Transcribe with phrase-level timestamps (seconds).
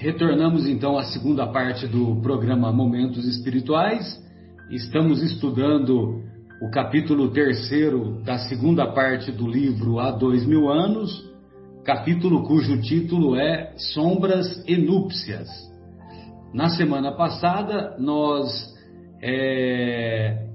[0.00, 4.16] Retornamos então à segunda parte do programa Momentos Espirituais.
[4.70, 6.22] Estamos estudando
[6.62, 11.10] o capítulo terceiro da segunda parte do livro Há Dois Mil Anos,
[11.84, 15.48] capítulo cujo título é Sombras e Núpcias.
[16.54, 18.72] Na semana passada, nós
[19.20, 20.46] é,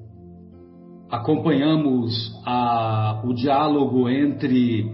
[1.12, 4.90] acompanhamos a, o diálogo entre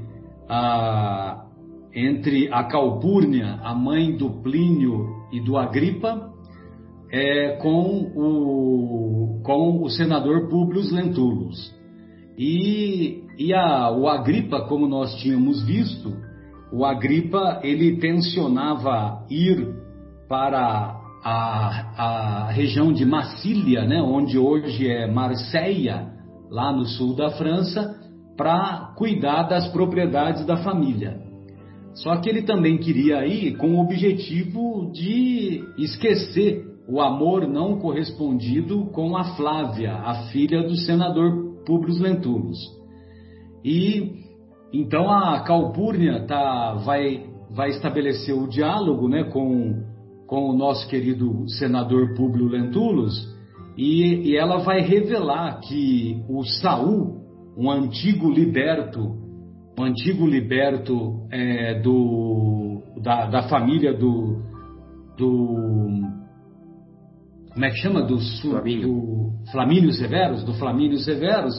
[0.49, 1.45] a,
[1.93, 6.29] entre a Calpurnia, a mãe do Plínio e do Agripa,
[7.11, 11.73] é, com, o, com o senador Públio Lentulus.
[12.37, 16.13] E, e a, o Agripa, como nós tínhamos visto,
[16.71, 19.75] o Agripa ele tensionava ir
[20.27, 25.89] para a, a região de Massília, né, onde hoje é Marseille,
[26.49, 27.95] lá no sul da França,
[28.37, 31.28] para cuidar das propriedades da família.
[32.03, 38.85] Só que ele também queria ir com o objetivo de esquecer o amor não correspondido
[38.91, 42.57] com a Flávia, a filha do senador Publius Lentulus.
[43.63, 44.13] E
[44.73, 49.83] então a Calpurnia tá, vai, vai estabelecer o diálogo né, com,
[50.25, 53.27] com o nosso querido senador Publio Lentulus
[53.77, 57.19] e, e ela vai revelar que o Saul,
[57.57, 59.18] um antigo liberto
[59.79, 64.43] um antigo liberto é, do, da, da, família do,
[65.17, 65.55] do.
[67.53, 68.01] Como é que chama?
[68.01, 68.87] Do, Flamínio.
[68.89, 71.55] do Flamínio Severus, do Flamínio Severus,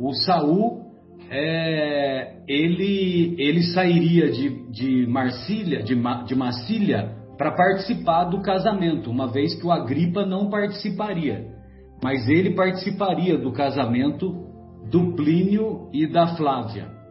[0.00, 0.82] o Saul
[1.30, 5.94] é, ele, ele sairia de, de Marcília, de,
[6.26, 11.46] de Massília para participar do casamento, uma vez que o Agripa não participaria.
[12.02, 14.44] Mas ele participaria do casamento
[14.90, 17.03] do Plínio e da Flávia.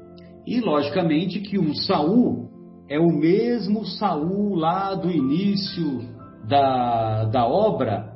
[0.45, 2.49] E logicamente que o Saul
[2.89, 6.01] é o mesmo Saul lá do início
[6.47, 8.13] da, da obra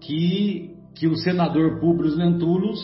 [0.00, 2.80] que, que o senador Publius Lentulus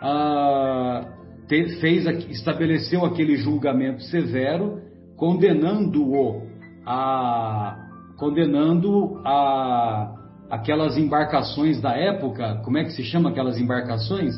[0.00, 1.04] ah,
[1.48, 4.80] fez, estabeleceu aquele julgamento severo,
[5.16, 6.42] condenando-o
[6.86, 7.84] a
[8.16, 10.12] condenando a
[10.50, 14.34] aquelas embarcações da época, como é que se chama aquelas embarcações?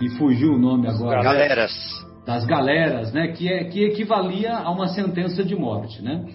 [0.00, 1.22] E fugiu o nome agora.
[1.22, 6.26] Galeras das galeras, né, que, é, que equivalia a uma sentença de morte, né?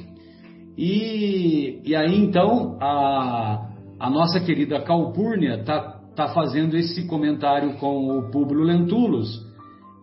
[0.75, 8.17] E, e aí então a, a nossa querida Calpurnia está tá fazendo esse comentário com
[8.17, 9.39] o Públio Lentulus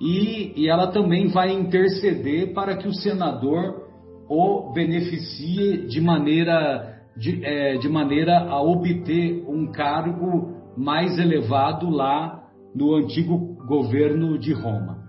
[0.00, 3.88] e, e ela também vai interceder para que o senador
[4.28, 12.44] o beneficie de maneira, de, é, de maneira a obter um cargo mais elevado lá
[12.72, 13.36] no antigo
[13.66, 14.99] governo de Roma.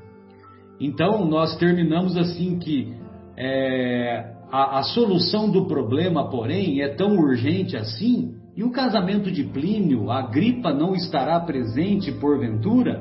[0.81, 2.91] Então, nós terminamos assim que
[3.37, 9.43] é, a, a solução do problema, porém, é tão urgente assim, e o casamento de
[9.43, 12.99] Plínio, a gripa não estará presente porventura?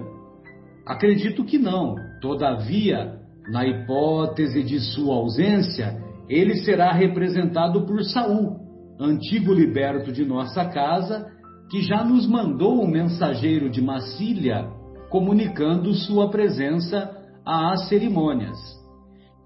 [0.87, 1.95] Acredito que não.
[2.21, 3.15] Todavia,
[3.51, 8.59] na hipótese de sua ausência, ele será representado por Saul,
[9.01, 11.27] antigo liberto de nossa casa,
[11.71, 14.69] que já nos mandou um mensageiro de Massília
[15.09, 17.20] comunicando sua presença
[17.51, 18.57] às cerimônias.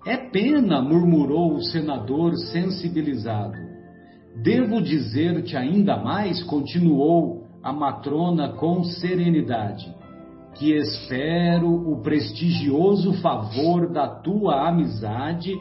[0.06, 3.56] É pena, murmurou o senador sensibilizado.
[4.42, 9.90] Devo dizer-te ainda mais, continuou a matrona com serenidade,
[10.54, 15.54] que espero o prestigioso favor da tua amizade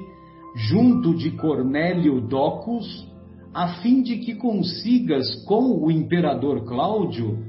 [0.54, 3.08] junto de Cornélio Docus,
[3.54, 7.40] a fim de que consigas com o imperador Cláudio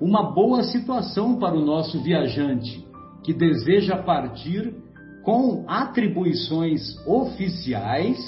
[0.00, 2.87] uma boa situação para o nosso viajante,
[3.28, 4.74] que deseja partir
[5.22, 8.18] com atribuições oficiais,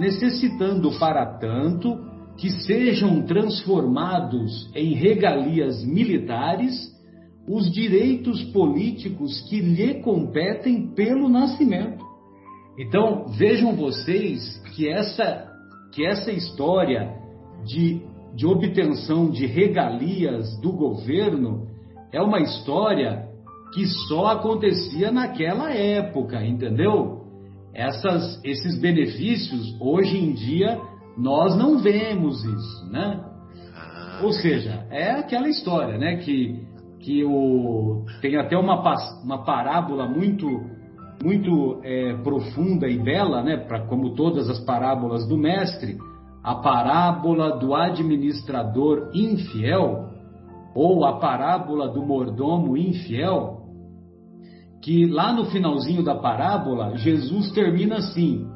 [0.00, 1.98] necessitando, para tanto,
[2.38, 6.90] que sejam transformados em regalias militares
[7.46, 12.02] os direitos políticos que lhe competem pelo nascimento.
[12.78, 15.46] Então, vejam vocês que essa,
[15.92, 17.18] que essa história
[17.66, 18.00] de,
[18.34, 21.66] de obtenção de regalias do governo
[22.10, 23.30] é uma história
[23.72, 27.22] que só acontecia naquela época, entendeu?
[27.74, 30.78] Essas, esses benefícios, hoje em dia,
[31.16, 33.24] nós não vemos isso, né?
[33.74, 34.20] Ah.
[34.22, 36.16] Ou seja, é aquela história, né?
[36.16, 36.62] Que,
[37.00, 38.82] que o, tem até uma,
[39.24, 40.46] uma parábola muito
[41.22, 43.56] muito é, profunda e bela, né?
[43.56, 45.96] Pra, como todas as parábolas do mestre,
[46.42, 50.10] a parábola do administrador infiel
[50.74, 53.61] ou a parábola do mordomo infiel,
[54.82, 58.46] que lá no finalzinho da parábola, Jesus termina assim: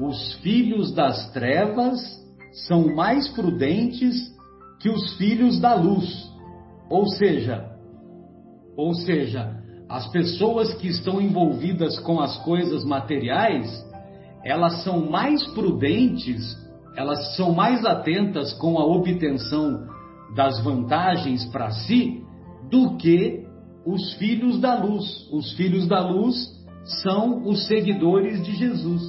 [0.00, 2.00] os filhos das trevas
[2.66, 4.14] são mais prudentes
[4.80, 6.32] que os filhos da luz.
[6.88, 7.70] Ou seja,
[8.76, 9.56] ou seja,
[9.88, 13.84] as pessoas que estão envolvidas com as coisas materiais,
[14.44, 16.56] elas são mais prudentes,
[16.96, 19.86] elas são mais atentas com a obtenção
[20.36, 22.22] das vantagens para si
[22.70, 23.43] do que
[23.86, 25.04] os filhos da luz.
[25.32, 26.34] Os filhos da luz
[27.02, 29.02] são os seguidores de Jesus.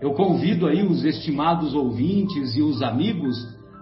[0.00, 3.36] Eu convido aí os estimados ouvintes e os amigos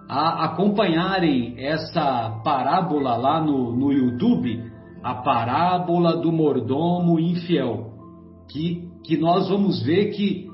[0.09, 4.63] a acompanharem essa parábola lá no, no YouTube,
[5.03, 7.91] a parábola do mordomo infiel,
[8.49, 10.47] que, que nós vamos ver que,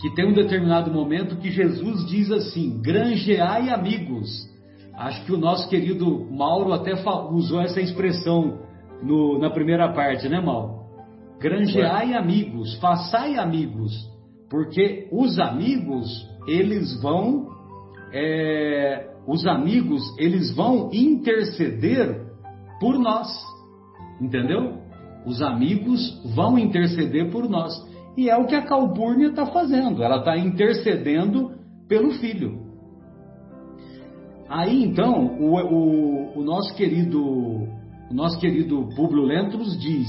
[0.00, 4.48] que tem um determinado momento que Jesus diz assim: granjeai amigos.
[4.96, 6.92] Acho que o nosso querido Mauro até
[7.30, 8.69] usou essa expressão
[9.02, 10.80] no, na primeira parte, né, Mauro?
[11.40, 13.92] Granjeai amigos, façai amigos,
[14.50, 17.48] porque os amigos, eles vão,
[18.12, 22.26] é, os amigos, eles vão interceder
[22.78, 23.28] por nós,
[24.20, 24.78] entendeu?
[25.24, 27.72] Os amigos vão interceder por nós.
[28.16, 31.52] E é o que a Calpurnia está fazendo, ela está intercedendo
[31.88, 32.68] pelo filho.
[34.48, 37.68] Aí então, o, o, o nosso querido
[38.10, 40.08] o nosso querido Públio Lentulus diz: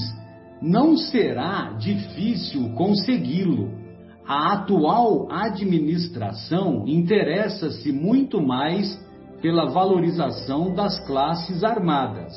[0.60, 3.80] não será difícil consegui-lo.
[4.26, 9.00] A atual administração interessa-se muito mais
[9.40, 12.32] pela valorização das classes armadas.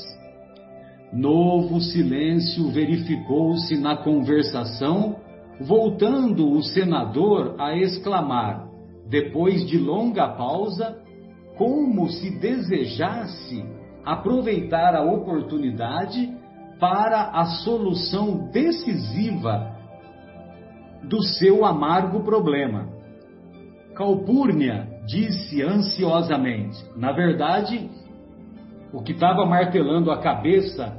[1.14, 5.16] Novo silêncio verificou-se na conversação,
[5.62, 8.68] voltando o senador a exclamar,
[9.08, 10.98] depois de longa pausa,
[11.58, 13.64] como se desejasse
[14.06, 16.32] aproveitar a oportunidade
[16.80, 19.76] para a solução decisiva
[21.04, 22.90] do seu amargo problema.
[23.96, 27.90] Calpurnia disse ansiosamente: na verdade,
[28.94, 30.96] o que estava martelando a cabeça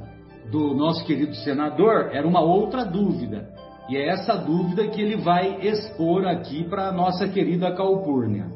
[0.51, 3.49] do nosso querido senador era uma outra dúvida.
[3.89, 8.47] E é essa dúvida que ele vai expor aqui para a nossa querida Calpurnia.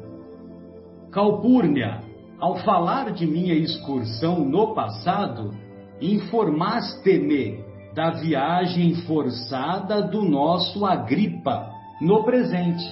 [1.10, 2.00] Calpurnia,
[2.42, 5.54] ao falar de minha excursão no passado,
[6.00, 7.62] informaste-me
[7.94, 12.82] da viagem forçada do nosso Agripa no presente.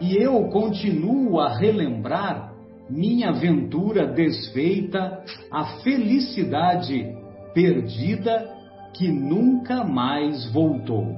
[0.00, 2.52] E eu continuo a relembrar
[2.88, 7.04] minha aventura desfeita, a felicidade
[7.52, 8.48] perdida
[8.94, 11.16] que nunca mais voltou.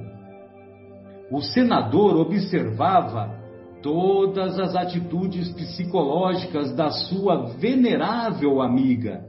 [1.31, 3.44] O senador observava
[3.85, 9.23] todas as atitudes psicológicas da sua venerável amiga,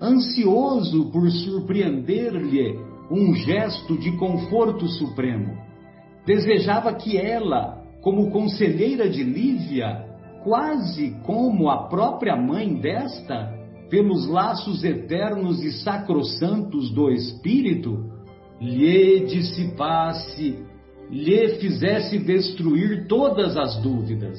[0.00, 2.78] ansioso por surpreender-lhe
[3.10, 5.58] um gesto de conforto supremo.
[6.24, 10.06] Desejava que ela, como conselheira de Lívia,
[10.44, 13.52] quase como a própria mãe desta,
[13.90, 18.08] pelos laços eternos e sacrossantos do espírito,
[18.60, 20.64] lhe dissipasse
[21.10, 24.38] lhe fizesse destruir todas as dúvidas,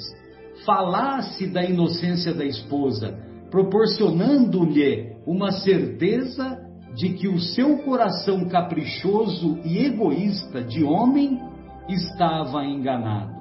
[0.65, 3.17] falasse da inocência da esposa,
[3.49, 6.59] proporcionando-lhe uma certeza
[6.95, 11.39] de que o seu coração caprichoso e egoísta de homem
[11.87, 13.37] estava enganado.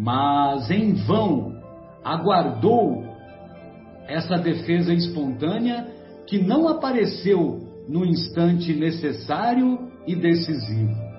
[0.00, 1.52] Mas em vão
[2.02, 3.04] aguardou
[4.08, 5.86] essa defesa espontânea
[6.26, 11.11] que não apareceu no instante necessário e decisivo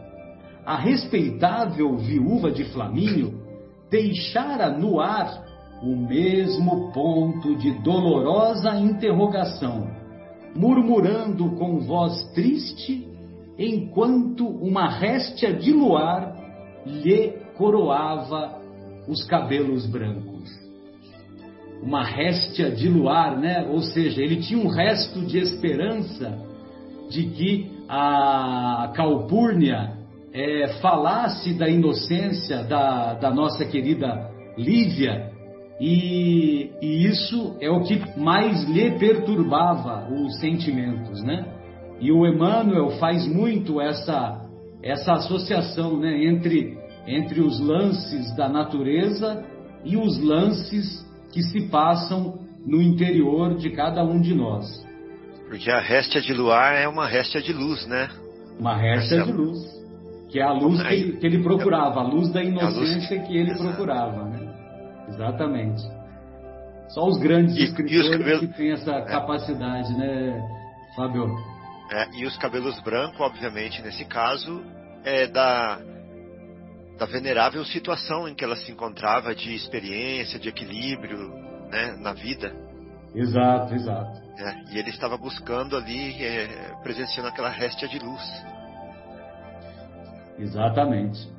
[0.66, 3.42] a respeitável viúva de Flamínio
[3.90, 5.44] deixara no ar
[5.84, 9.90] o mesmo ponto de dolorosa interrogação,
[10.56, 13.06] murmurando com voz triste,
[13.60, 16.34] enquanto uma réstia de luar
[16.86, 18.62] lhe coroava
[19.08, 20.50] os cabelos brancos.
[21.82, 23.68] Uma réstia de luar, né?
[23.70, 26.40] Ou seja, ele tinha um resto de esperança
[27.10, 30.03] de que a Calpurnia
[30.34, 35.32] é, falasse da inocência da, da nossa querida Lívia,
[35.80, 41.46] e, e, isso é o que mais lhe perturbava os sentimentos, né?
[42.00, 44.42] E o Emmanuel faz muito essa,
[44.82, 49.44] essa associação né, entre, entre os lances da natureza
[49.84, 54.66] e os lances que se passam no interior de cada um de nós.
[55.48, 58.10] Porque a réstia de luar é uma réstia de luz, né?
[58.60, 59.73] Uma réstia de luz.
[60.34, 63.54] Que é a luz que ele, que ele procurava, a luz da inocência que ele
[63.56, 64.52] procurava, né?
[65.08, 65.84] Exatamente.
[66.90, 68.40] Só os grandes e, escritores e cabelos...
[68.40, 69.06] que têm essa é.
[69.06, 70.42] capacidade, né,
[70.96, 71.28] Fábio?
[71.92, 74.64] É, e os cabelos brancos, obviamente, nesse caso,
[75.04, 75.80] é da,
[76.98, 81.30] da venerável situação em que ela se encontrava de experiência, de equilíbrio
[81.70, 82.56] né, na vida.
[83.14, 84.20] Exato, exato.
[84.40, 88.54] É, e ele estava buscando ali, é, presenciando aquela réstia de luz.
[90.40, 91.32] Exatamente.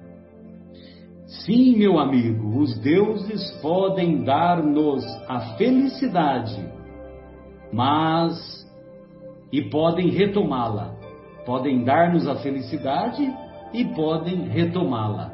[1.27, 6.65] Sim, meu amigo, os deuses podem dar-nos a felicidade,
[7.73, 8.65] mas.
[9.53, 10.95] e podem retomá-la.
[11.47, 13.23] Podem dar-nos a felicidade
[13.73, 15.33] e podem retomá-la.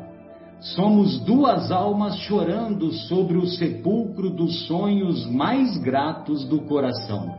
[0.60, 7.34] Somos duas almas chorando sobre o sepulcro dos sonhos mais gratos do coração.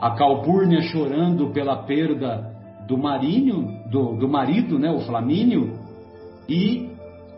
[0.00, 2.53] A Calpurnia chorando pela perda
[2.86, 5.78] do marinho, do, do marido, né, o Flamínio,
[6.48, 6.90] e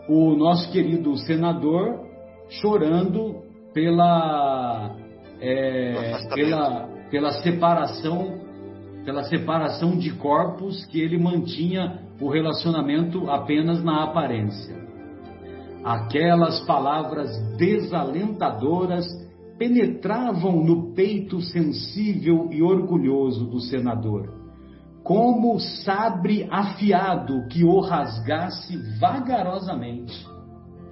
[0.09, 2.05] o nosso querido senador
[2.49, 4.95] chorando pela,
[5.41, 8.47] é, pela, pela separação
[9.07, 14.75] pela separação de corpos que ele mantinha o relacionamento apenas na aparência.
[15.81, 19.05] Aquelas palavras desalentadoras
[19.57, 24.29] penetravam no peito sensível e orgulhoso do senador,
[25.07, 30.27] como sabre afiado que o rasgasse vagarosamente.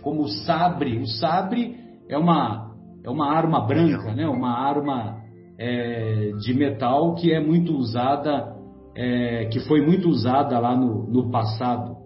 [0.01, 1.75] Como sabre, o sabre
[2.07, 4.25] é uma é uma arma branca, né?
[4.25, 5.17] Uma arma
[5.59, 8.55] é, de metal que é muito usada,
[8.95, 11.97] é, que foi muito usada lá no, no passado.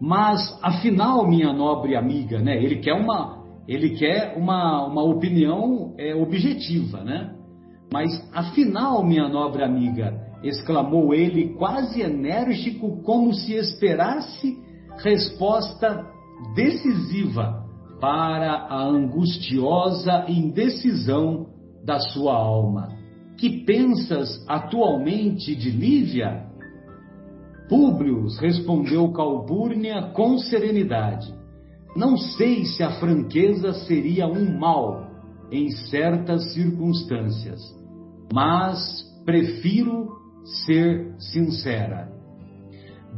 [0.00, 2.62] Mas, afinal, minha nobre amiga, né?
[2.62, 7.34] Ele quer uma, ele quer uma, uma opinião é, objetiva, né?
[7.92, 14.58] Mas, afinal, minha nobre amiga, exclamou ele, quase enérgico, como se esperasse
[14.98, 16.06] resposta
[16.54, 17.64] decisiva
[18.00, 21.46] para a angustiosa indecisão
[21.84, 22.88] da sua alma.
[23.36, 26.46] Que pensas atualmente de Lívia?
[27.68, 31.32] Públio respondeu Calpurnia com serenidade.
[31.96, 35.08] Não sei se a franqueza seria um mal
[35.50, 37.60] em certas circunstâncias,
[38.32, 42.08] mas prefiro ser sincera.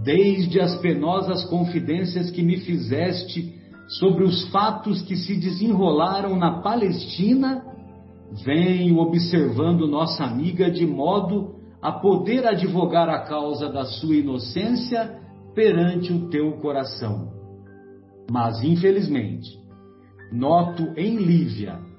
[0.03, 3.55] Desde as penosas confidências que me fizeste
[3.99, 7.65] sobre os fatos que se desenrolaram na Palestina,
[8.45, 15.19] venho observando nossa amiga de modo a poder advogar a causa da sua inocência
[15.55, 17.31] perante o teu coração.
[18.31, 19.51] Mas, infelizmente,
[20.33, 21.92] noto em Lívia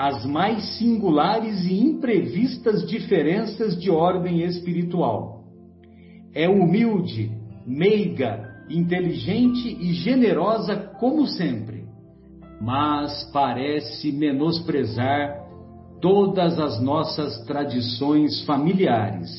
[0.00, 5.44] as mais singulares e imprevistas diferenças de ordem espiritual.
[6.34, 7.30] É humilde,
[7.66, 11.80] meiga, inteligente e generosa como sempre
[12.60, 15.40] mas parece menosprezar
[16.00, 19.30] todas as nossas tradições familiares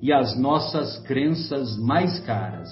[0.00, 2.68] e as nossas crenças mais caras.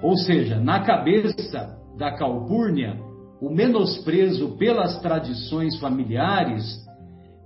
[0.00, 2.96] Ou seja, na cabeça da Calpurnia,
[3.40, 6.84] o menosprezo pelas tradições familiares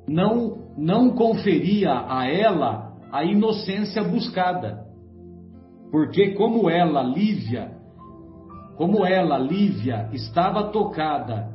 [0.09, 4.85] não, não conferia a ela a inocência buscada.
[5.91, 7.71] Porque como ela, Lívia,
[8.77, 11.49] como ela, Lívia, estava tocada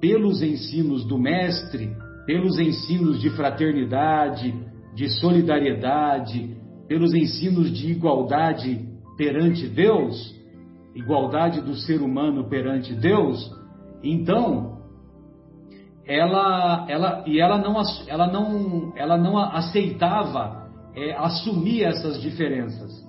[0.00, 1.96] pelos ensinos do Mestre,
[2.26, 4.52] pelos ensinos de fraternidade,
[4.94, 6.56] de solidariedade,
[6.88, 10.34] pelos ensinos de igualdade perante Deus,
[10.96, 13.50] igualdade do ser humano perante Deus,
[14.04, 14.74] então
[16.06, 23.02] ela, ela e ela não, ela não, ela não aceitava é, assumir essas diferenças.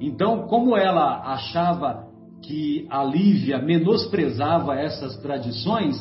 [0.00, 2.06] Então, como ela achava
[2.42, 5.96] que a Lívia menosprezava essas tradições,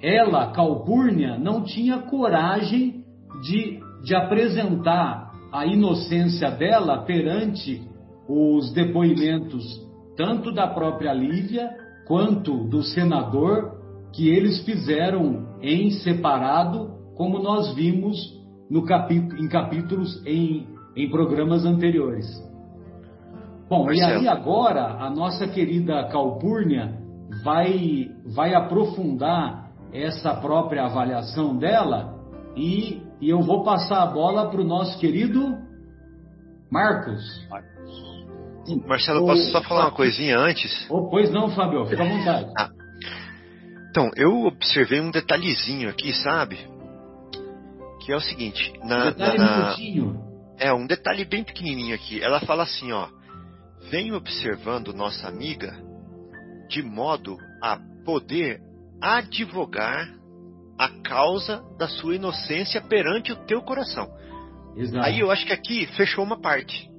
[0.00, 3.04] ela, Calpurnia, não tinha coragem
[3.42, 7.82] de, de apresentar a inocência dela perante
[8.28, 9.64] os depoimentos
[10.16, 11.70] tanto da própria Lívia
[12.06, 13.73] quanto do senador
[14.14, 18.16] que eles fizeram em separado, como nós vimos
[18.70, 20.66] no capítulo, em capítulos em,
[20.96, 22.26] em programas anteriores.
[23.68, 24.22] Bom, Marcelo.
[24.22, 26.98] e aí agora a nossa querida Calpurnia
[27.42, 32.14] vai, vai aprofundar essa própria avaliação dela
[32.56, 35.56] e, e eu vou passar a bola para o nosso querido
[36.70, 37.22] Marcos.
[38.86, 40.86] Marcelo, o, posso só falar uma coisinha antes?
[40.90, 42.74] Oh, pois não, Fábio, fica à vontade.
[43.94, 46.58] Então, eu observei um detalhezinho aqui, sabe?
[48.00, 49.76] Que é o seguinte, na, detalhe na,
[50.58, 52.20] é um detalhe bem pequenininho aqui.
[52.20, 53.06] Ela fala assim, ó:
[53.92, 55.80] "Venho observando nossa amiga
[56.68, 58.60] de modo a poder
[59.00, 60.12] advogar
[60.76, 64.12] a causa da sua inocência perante o teu coração.
[64.76, 65.06] Exato.
[65.06, 66.90] Aí eu acho que aqui fechou uma parte.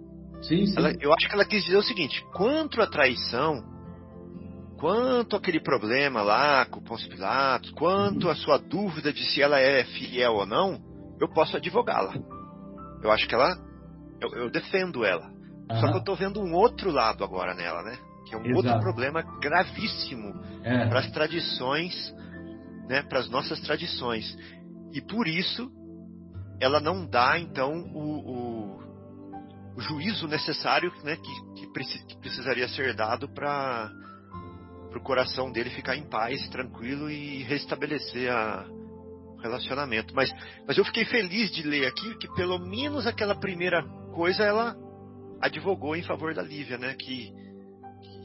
[0.41, 0.77] Sim, sim.
[0.77, 3.74] Ela, eu acho que ela quis dizer o seguinte: quanto à traição,
[4.85, 9.59] quanto aquele problema lá com o Pôncio Pilatos, quanto a sua dúvida de se ela
[9.59, 10.79] é fiel ou não,
[11.19, 12.13] eu posso advogá-la.
[13.01, 13.57] Eu acho que ela.
[14.21, 15.25] Eu, eu defendo ela.
[15.25, 15.79] Uhum.
[15.79, 17.97] Só que eu estou vendo um outro lado agora nela, né?
[18.27, 18.57] Que é um Exato.
[18.57, 20.85] outro problema gravíssimo é.
[20.87, 22.13] para as tradições,
[22.87, 23.01] né?
[23.01, 24.37] Para as nossas tradições.
[24.93, 25.67] E por isso
[26.59, 28.79] ela não dá, então, o, o,
[29.77, 33.91] o juízo necessário né, que, que, que precisaria ser dado para
[34.97, 38.65] o coração dele ficar em paz, tranquilo e restabelecer a,
[39.35, 40.13] o relacionamento.
[40.15, 40.31] Mas,
[40.67, 43.83] mas eu fiquei feliz de ler aqui que pelo menos aquela primeira
[44.13, 44.75] coisa ela
[45.41, 46.95] advogou em favor da Lívia, né?
[46.97, 47.31] Que,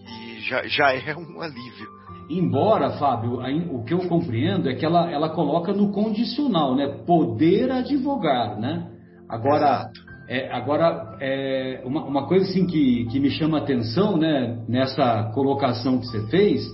[0.07, 1.89] que já, já é um alívio.
[2.31, 3.41] Embora, Fábio,
[3.75, 6.87] o que eu compreendo é que ela, ela coloca no condicional, né?
[7.05, 8.89] Poder advogar, né?
[9.29, 9.91] Agora,
[10.31, 14.65] é, agora é, uma, uma, coisa assim que, que me chama atenção, né?
[14.69, 16.65] Nessa colocação que você fez,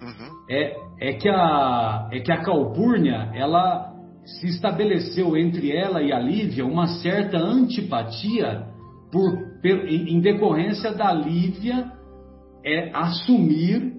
[0.00, 0.46] uhum.
[0.48, 3.92] é, é, que a, é que a Calpurnia, ela
[4.24, 8.68] se estabeleceu entre ela e a Lívia uma certa antipatia
[9.10, 11.90] por, em decorrência da Lívia
[12.64, 13.94] é, assumir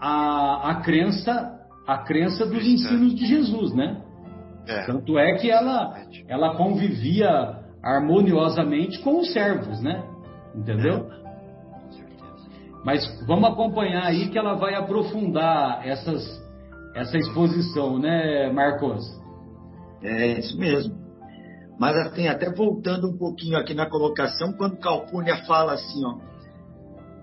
[0.00, 1.52] a, a crença
[1.84, 4.02] a crença dos ensinos de Jesus, né?
[4.68, 4.86] É.
[4.86, 5.96] Tanto é que ela
[6.28, 10.04] ela convivia harmoniosamente com os servos, né?
[10.54, 11.08] Entendeu?
[11.08, 11.26] É.
[12.84, 16.24] Mas vamos acompanhar aí que ela vai aprofundar essas,
[16.94, 19.04] essa exposição, né, Marcos?
[20.02, 20.94] É isso mesmo.
[21.78, 26.18] Mas assim, até voltando um pouquinho aqui na colocação, quando Calpurnia fala assim, ó,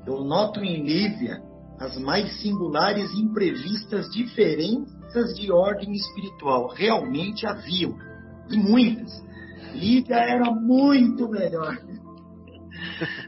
[0.05, 1.41] eu noto em Lívia
[1.79, 6.69] as mais singulares e imprevistas diferenças de ordem espiritual.
[6.69, 7.95] Realmente haviam,
[8.49, 9.11] e muitas.
[9.73, 11.77] Lívia era muito melhor.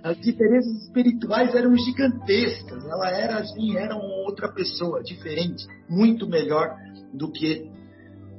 [0.03, 2.85] As diferenças espirituais eram gigantescas.
[2.85, 6.75] Ela era assim, era uma outra pessoa, diferente, muito melhor
[7.13, 7.69] do que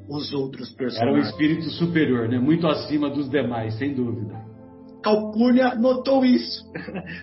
[0.09, 1.17] os outros personagens.
[1.17, 2.39] Era um espírito superior, né?
[2.39, 4.35] Muito acima dos demais, sem dúvida.
[5.03, 6.65] Calpurnia notou isso.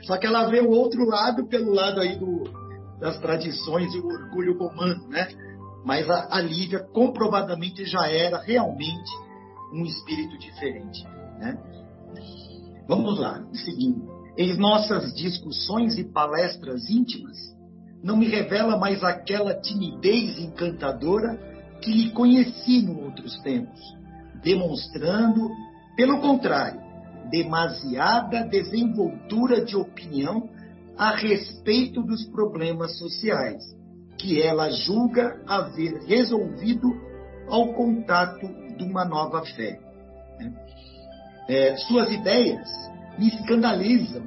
[0.03, 2.43] Só que ela vê o outro lado pelo lado aí do,
[2.99, 5.27] das tradições e o orgulho romano, né?
[5.86, 9.22] Mas a, a Lívia comprovadamente já era realmente
[9.73, 11.03] um espírito diferente,
[11.39, 11.57] né?
[12.88, 14.07] Vamos lá, seguindo.
[14.38, 17.38] Em nossas discussões e palestras íntimas,
[18.03, 21.38] não me revela mais aquela timidez encantadora
[21.81, 23.79] que lhe conheci em outros tempos,
[24.43, 25.49] demonstrando,
[25.95, 26.81] pelo contrário,
[27.29, 30.49] demasiada desenvoltura de opinião
[30.97, 33.63] a respeito dos problemas sociais,
[34.17, 36.88] que ela julga haver resolvido
[37.47, 39.79] ao contato de uma nova fé.
[40.39, 40.53] Né?
[41.47, 42.67] É, suas ideias
[43.17, 44.23] me escandalizam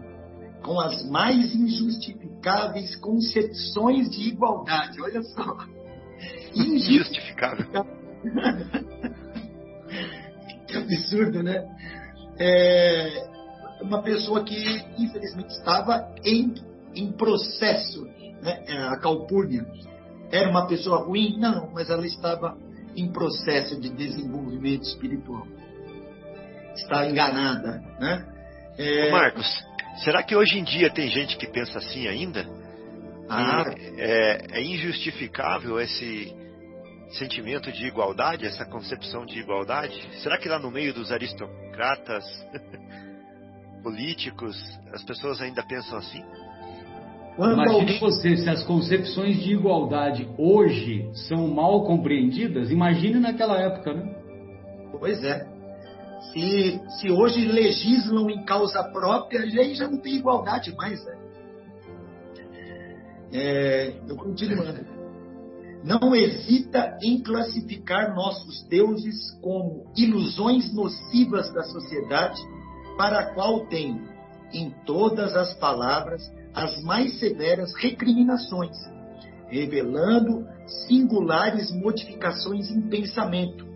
[0.62, 5.00] com as mais injustificáveis concepções de igualdade.
[5.00, 5.56] Olha só.
[6.54, 7.66] Injustificável.
[10.66, 11.64] que absurdo, né?
[12.38, 13.28] É,
[13.80, 14.56] uma pessoa que,
[14.98, 16.54] infelizmente, estava em,
[16.94, 18.04] em processo.
[18.42, 18.64] Né?
[18.66, 19.66] É, a Calpurnia
[20.30, 21.38] era uma pessoa ruim?
[21.38, 22.56] Não, mas ela estava
[22.96, 25.46] em processo de desenvolvimento espiritual.
[26.74, 27.82] Está enganada.
[28.00, 28.26] Né?
[28.78, 29.10] É...
[29.10, 29.46] Marcos,
[30.02, 32.46] será que hoje em dia tem gente que pensa assim ainda?
[33.28, 33.64] Ah.
[33.98, 36.34] É, é injustificável esse
[37.10, 40.00] sentimento de igualdade, essa concepção de igualdade?
[40.22, 42.24] Será que lá no meio dos aristocratas
[43.82, 44.56] políticos,
[44.92, 46.22] as pessoas ainda pensam assim?
[47.38, 48.00] Imagine alguém...
[48.00, 54.14] você, se as concepções de igualdade hoje são mal compreendidas, imagine naquela época, né?
[54.98, 55.46] Pois é.
[56.32, 61.16] Se, se hoje legislam em causa própria, aí já não tem igualdade mais, né?
[63.32, 64.86] É, eu continuando.
[65.84, 72.40] Não hesita em classificar nossos deuses como ilusões nocivas da sociedade
[72.96, 74.00] para a qual tem,
[74.52, 76.22] em todas as palavras,
[76.56, 78.76] as mais severas recriminações,
[79.48, 80.46] revelando
[80.88, 83.66] singulares modificações em pensamento,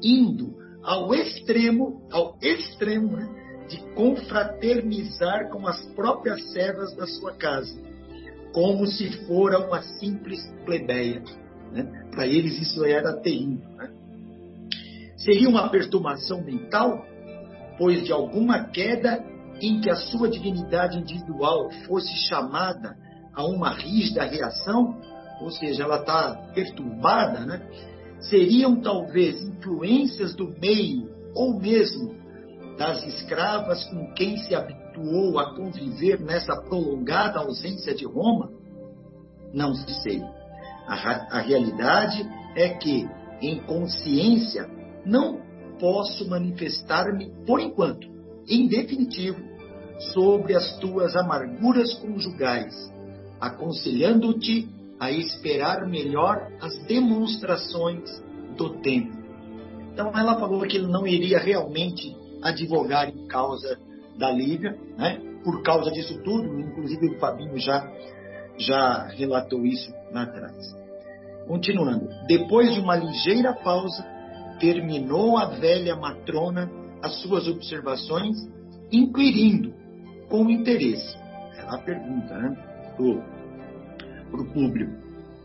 [0.00, 3.28] indo ao extremo, ao extremo né,
[3.68, 7.76] de confraternizar com as próprias servas da sua casa,
[8.52, 11.22] como se fora uma simples plebeia.
[11.72, 12.06] Né?
[12.12, 13.68] Para eles isso era terrível.
[13.76, 13.90] Né?
[15.16, 17.04] Seria uma perturbação mental
[17.80, 19.24] pois de alguma queda
[19.60, 22.96] em que a sua divinidade individual fosse chamada
[23.34, 24.98] a uma rígida reação,
[25.40, 27.66] ou seja, ela está perturbada, né?
[28.20, 32.14] seriam talvez influências do meio ou mesmo
[32.76, 38.50] das escravas com quem se habituou a conviver nessa prolongada ausência de Roma?
[39.52, 40.22] Não sei.
[40.86, 43.08] A, a realidade é que,
[43.40, 44.68] em consciência,
[45.04, 45.40] não
[45.78, 48.08] posso manifestar-me, por enquanto,
[48.48, 49.40] em definitivo,
[50.00, 52.74] sobre as tuas amarguras conjugais,
[53.40, 58.22] aconselhando-te a esperar melhor as demonstrações
[58.56, 59.16] do tempo.
[59.92, 63.78] Então ela falou que ele não iria realmente advogar em causa
[64.18, 65.20] da Lívia, né?
[65.44, 67.90] por causa disso tudo, inclusive o Fabinho já,
[68.58, 70.76] já relatou isso lá atrás.
[71.46, 74.04] Continuando, depois de uma ligeira pausa,
[74.58, 76.70] terminou a velha matrona
[77.02, 78.36] as suas observações,
[78.92, 79.79] inquirindo
[80.30, 81.18] com interesse.
[81.58, 82.56] Ela pergunta né,
[84.30, 84.92] para o público: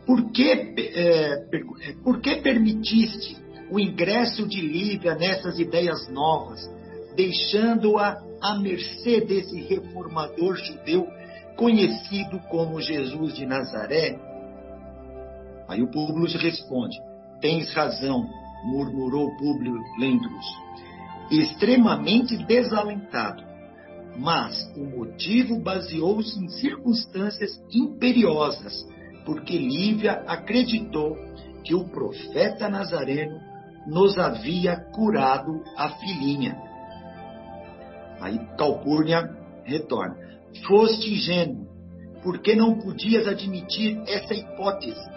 [0.05, 3.35] por que, é, é, por que permitiste
[3.69, 6.61] o ingresso de Lívia nessas ideias novas,
[7.15, 11.07] deixando-a à mercê desse reformador judeu
[11.57, 14.19] conhecido como Jesus de Nazaré?
[15.67, 16.97] Aí o Públio responde:
[17.41, 18.29] Tens razão,
[18.65, 20.45] murmurou Públio Lentulus,
[21.31, 23.54] extremamente desalentado.
[24.17, 28.87] Mas o motivo baseou-se em circunstâncias imperiosas,
[29.25, 31.17] porque Lívia acreditou
[31.63, 33.39] que o profeta Nazareno
[33.87, 36.55] nos havia curado a filhinha.
[38.21, 39.29] Aí Calpurnia
[39.63, 40.15] retorna.
[40.67, 41.67] Foste ingênuo,
[42.23, 45.09] porque não podias admitir essa hipótese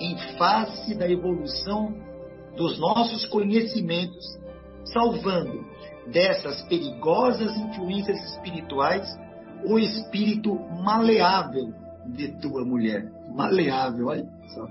[0.00, 1.94] em face da evolução
[2.56, 4.24] dos nossos conhecimentos,
[4.92, 5.64] salvando
[6.12, 9.06] dessas perigosas influências espirituais
[9.64, 11.74] o espírito maleável
[12.06, 13.10] de tua mulher.
[13.34, 14.68] Maleável, olha só.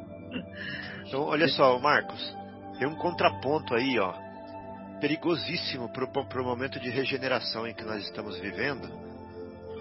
[1.06, 2.36] Então, olha só, Marcos,
[2.78, 4.14] tem um contraponto aí, ó,
[5.00, 8.90] perigosíssimo para o momento de regeneração em que nós estamos vivendo,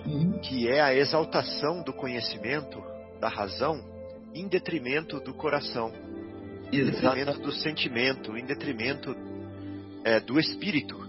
[0.07, 0.39] uhum.
[0.41, 2.83] que é a exaltação do conhecimento,
[3.21, 3.83] da razão,
[4.35, 5.93] em detrimento do coração,
[6.71, 9.17] em detrimento do sentimento, em detrimento
[10.05, 11.06] é, do espírito,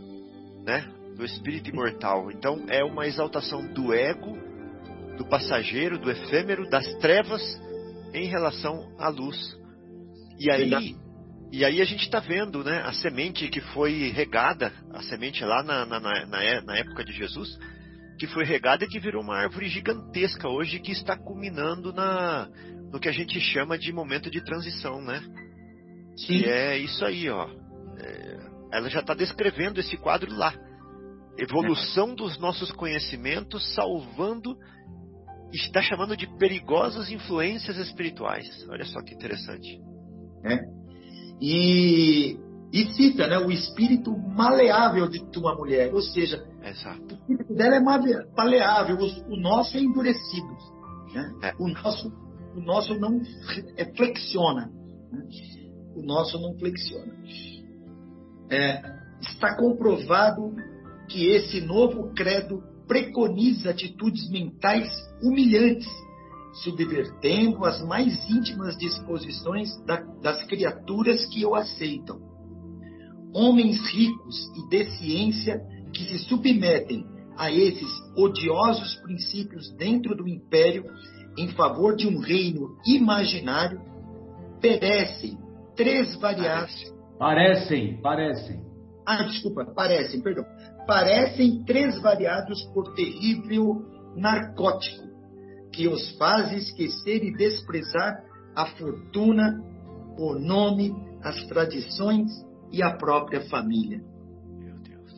[0.68, 0.86] né?
[1.16, 2.30] Do espírito imortal.
[2.30, 4.38] Então é uma exaltação do ego,
[5.18, 7.42] do passageiro, do efêmero, das trevas
[8.14, 9.58] em relação à luz.
[10.38, 10.96] E aí,
[11.52, 15.64] e aí a gente está vendo, né, a semente que foi regada, a semente lá
[15.64, 17.58] na, na, na, na época de Jesus,
[18.20, 22.50] que foi regada e que virou uma árvore gigantesca hoje que está culminando na,
[22.92, 25.24] no que a gente chama de momento de transição, né?
[26.18, 26.34] Sim.
[26.34, 27.48] E é isso aí, ó.
[28.00, 30.54] É, ela já está descrevendo esse quadro lá.
[31.38, 34.58] Evolução dos nossos conhecimentos, salvando,
[35.54, 38.48] está chamando de perigosas influências espirituais.
[38.70, 39.80] Olha só que interessante.
[40.44, 40.60] É.
[41.40, 42.38] E,
[42.74, 47.02] e cita né, o espírito maleável de tua mulher, ou seja, Exato.
[47.02, 50.58] o espírito dela é maleável, o, o nosso é endurecido.
[51.14, 51.32] Né?
[51.44, 51.54] É.
[51.60, 52.12] O, nosso,
[52.56, 53.22] o nosso não
[53.78, 54.72] é, flexiona.
[55.12, 55.24] Né?
[55.96, 57.14] O nosso não flexiona.
[58.50, 58.82] É,
[59.22, 60.54] está comprovado
[61.10, 64.90] que esse novo credo preconiza atitudes mentais
[65.22, 65.88] humilhantes
[66.64, 72.20] subvertendo as mais íntimas disposições da, das criaturas que o aceitam.
[73.34, 75.62] Homens ricos e de ciência
[75.94, 77.06] que se submetem
[77.38, 80.86] a esses odiosos princípios dentro do império
[81.38, 83.80] em favor de um reino imaginário
[84.60, 85.38] perecem
[85.76, 86.18] três.
[87.18, 88.62] Parecem, parecem.
[89.06, 90.46] Ah, desculpa, parecem, perdão.
[90.86, 95.08] Parecem três variados por terrível narcótico
[95.72, 98.24] que os faz esquecer e desprezar
[98.56, 99.62] a fortuna,
[100.18, 100.92] o nome,
[101.24, 102.32] as tradições
[102.72, 104.02] e a própria família.
[104.58, 105.12] Meu Deus.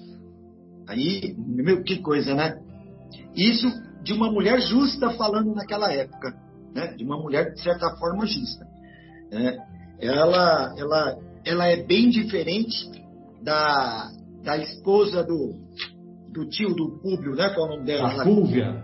[0.88, 2.62] Aí, meu, que coisa, né?
[3.36, 3.68] Isso
[4.04, 6.36] de uma mulher justa falando naquela época,
[6.74, 6.94] né?
[6.94, 8.66] De uma mulher de certa forma justa.
[9.32, 9.58] Né?
[10.00, 12.76] Ela, ela, ela é bem diferente
[13.42, 14.10] da,
[14.44, 15.54] da esposa do,
[16.32, 17.50] do tio do Públio, né?
[17.54, 18.08] Qual é o nome dela?
[18.08, 18.84] A Fúvia.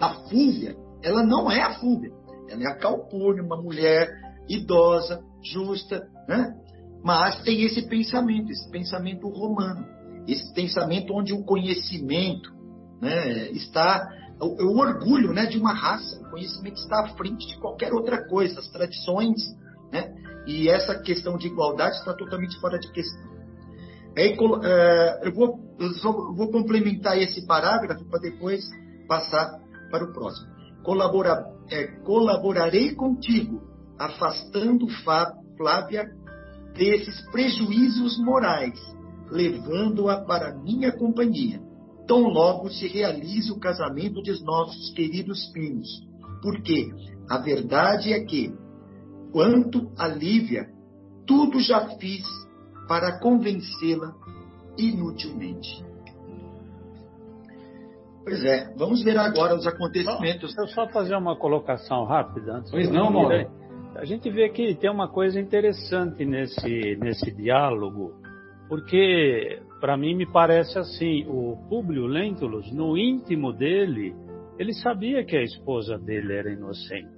[0.00, 2.10] A Fúvia ela não é a Fúvia.
[2.48, 4.08] Ela é a Calpurnia, uma mulher
[4.48, 6.54] idosa, justa, né?
[7.02, 9.86] mas tem esse pensamento, esse pensamento romano,
[10.26, 12.50] esse pensamento onde o conhecimento
[13.00, 14.08] né, está,
[14.40, 18.26] o, o, orgulho né, de uma raça, o conhecimento está à frente de qualquer outra
[18.26, 19.36] coisa, as tradições,
[19.92, 20.12] né,
[20.48, 23.28] e essa questão de igualdade está totalmente fora de questão.
[24.16, 28.64] Aí, é, eu, vou, eu vou complementar esse parágrafo para depois
[29.06, 30.58] passar para o próximo
[30.88, 33.60] colabora, é, colaborarei contigo,
[33.98, 34.86] afastando
[35.56, 36.06] Flávia
[36.74, 38.78] desses prejuízos morais,
[39.30, 41.60] levando-a para minha companhia.
[42.06, 45.88] Tão logo se realize o casamento de nossos queridos filhos.
[46.40, 46.90] Porque
[47.28, 48.54] a verdade é que,
[49.32, 50.68] quanto a Lívia,
[51.26, 52.24] tudo já fiz
[52.88, 54.14] para convencê-la
[54.78, 55.84] inutilmente.
[58.24, 60.54] Pois é, vamos ver agora os acontecimentos.
[60.54, 62.70] Deixa eu só fazer uma colocação rápida antes.
[62.70, 63.50] Pois não, Mauro.
[63.96, 68.12] A gente vê que tem uma coisa interessante nesse, nesse diálogo,
[68.68, 74.14] porque para mim me parece assim, o Públio Lentulus, no íntimo dele,
[74.58, 77.17] ele sabia que a esposa dele era inocente.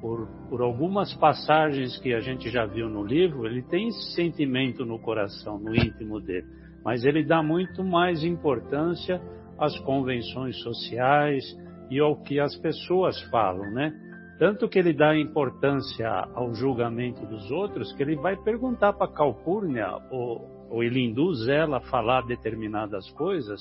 [0.00, 4.84] Por, por algumas passagens que a gente já viu no livro, ele tem esse sentimento
[4.86, 6.46] no coração, no íntimo dele.
[6.84, 9.20] Mas ele dá muito mais importância
[9.58, 11.44] às convenções sociais
[11.90, 13.92] e ao que as pessoas falam, né?
[14.38, 19.88] Tanto que ele dá importância ao julgamento dos outros, que ele vai perguntar para Calpurnia,
[20.10, 23.60] ou, ou ele induz ela a falar determinadas coisas,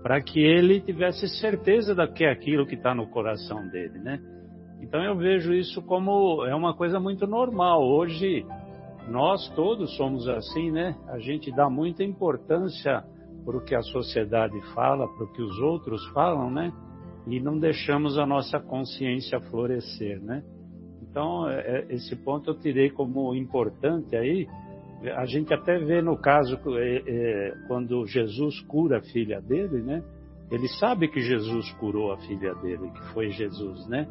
[0.00, 4.20] para que ele tivesse certeza de que é aquilo que está no coração dele, né?
[4.82, 7.82] Então eu vejo isso como é uma coisa muito normal.
[7.82, 8.44] Hoje
[9.08, 10.96] nós todos somos assim, né?
[11.08, 13.02] A gente dá muita importância
[13.44, 16.72] para o que a sociedade fala, para o que os outros falam, né?
[17.26, 20.42] e não deixamos a nossa consciência florescer, né?
[21.02, 24.46] Então, é, é, esse ponto eu tirei como importante aí.
[25.16, 30.02] A gente até vê no caso, é, quando Jesus cura a filha dele, né?
[30.50, 34.06] Ele sabe que Jesus curou a filha dele, que foi Jesus, né?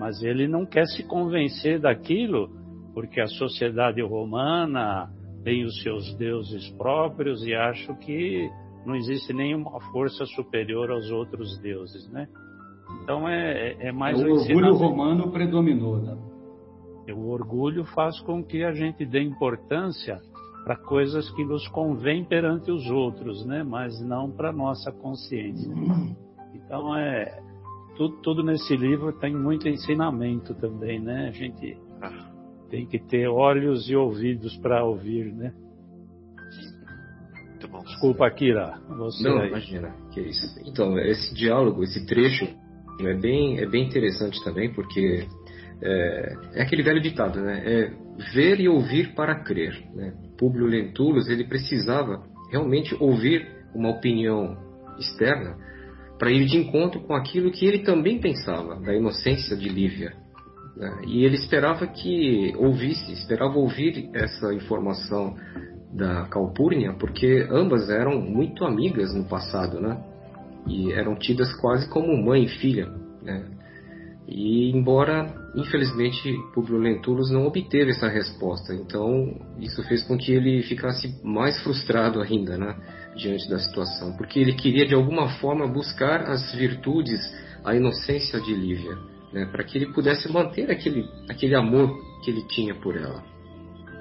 [0.00, 2.48] Mas ele não quer se convencer daquilo,
[2.94, 5.10] porque a sociedade romana
[5.44, 8.48] tem os seus deuses próprios e acha que
[8.86, 12.26] não existe nenhuma força superior aos outros deuses, né?
[13.02, 15.98] Então é, é, é mais é o orgulho romano predominou.
[15.98, 16.16] Né?
[17.14, 20.18] O orgulho faz com que a gente dê importância
[20.64, 23.62] para coisas que nos convém perante os outros, né?
[23.62, 25.70] Mas não para nossa consciência.
[26.52, 27.49] Então é
[28.00, 31.28] tudo, tudo nesse livro tem muito ensinamento também, né?
[31.28, 31.76] A gente
[32.70, 35.52] tem que ter olhos e ouvidos para ouvir, né?
[37.84, 38.80] Desculpa, Kira.
[38.88, 39.48] Você Não, aí.
[39.48, 40.46] imagina, que isso.
[40.64, 42.48] Então, esse diálogo, esse trecho
[43.00, 45.26] é bem, é bem interessante também, porque
[45.82, 47.62] é, é aquele velho ditado, né?
[47.66, 47.92] É
[48.32, 49.78] ver e ouvir para crer.
[49.94, 50.14] Né?
[50.38, 54.56] Publio Lentulus, ele precisava realmente ouvir uma opinião
[54.98, 55.58] externa
[56.20, 60.12] para ir de encontro com aquilo que ele também pensava, da inocência de Lívia.
[60.76, 61.00] Né?
[61.06, 65.34] E ele esperava que ouvisse, esperava ouvir essa informação
[65.90, 69.98] da Calpurnia, porque ambas eram muito amigas no passado, né?
[70.66, 72.92] e eram tidas quase como mãe e filha.
[73.22, 73.42] Né?
[74.28, 80.62] E embora, infelizmente, Publio Lentulus não obteve essa resposta, então isso fez com que ele
[80.64, 82.76] ficasse mais frustrado ainda, né,
[83.20, 87.20] diante da situação, porque ele queria de alguma forma buscar as virtudes,
[87.64, 88.96] a inocência de Lívia,
[89.32, 93.22] né, para que ele pudesse manter aquele, aquele amor que ele tinha por ela.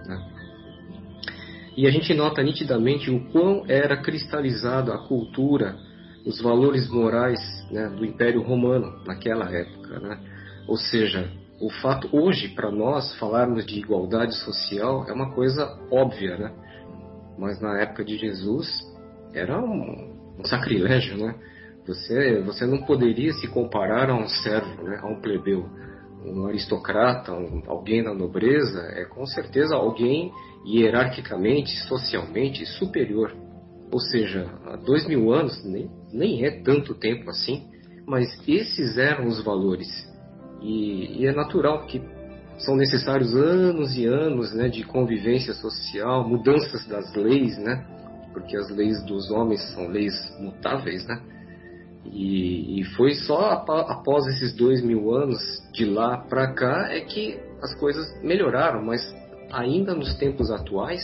[0.05, 0.39] Né.
[1.77, 5.77] E a gente nota nitidamente o quão era cristalizado a cultura
[6.25, 7.39] os valores morais
[7.71, 9.99] né, do Império Romano naquela época.
[9.99, 10.19] Né?
[10.67, 11.29] Ou seja,
[11.59, 16.51] o fato hoje para nós falarmos de igualdade social é uma coisa óbvia, né?
[17.37, 18.67] Mas na época de Jesus
[19.33, 21.35] era um, um sacrilégio, né?
[21.85, 24.99] Você você não poderia se comparar a um servo, né?
[25.01, 25.65] A um plebeu,
[26.25, 30.31] um aristocrata, um, alguém da nobreza é com certeza alguém
[30.65, 33.33] hierarquicamente, socialmente superior
[33.91, 37.67] ou seja, há dois mil anos, nem, nem é tanto tempo assim,
[38.05, 39.87] mas esses eram os valores.
[40.61, 42.01] E, e é natural que
[42.59, 47.85] são necessários anos e anos né, de convivência social, mudanças das leis, né?
[48.33, 51.21] Porque as leis dos homens são leis mutáveis, né?
[52.05, 55.39] E, e foi só após esses dois mil anos
[55.73, 59.01] de lá para cá é que as coisas melhoraram, mas
[59.51, 61.01] ainda nos tempos atuais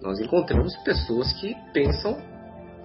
[0.00, 2.16] nós encontramos pessoas que pensam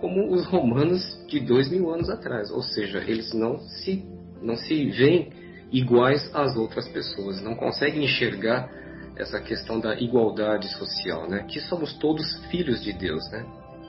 [0.02, 4.04] como os romanos de dois mil anos atrás, ou seja, eles não se,
[4.42, 5.32] não se veem
[5.72, 8.70] iguais às outras pessoas, não conseguem enxergar
[9.16, 11.46] essa questão da igualdade social, né?
[11.48, 13.46] Que somos todos filhos de Deus, né?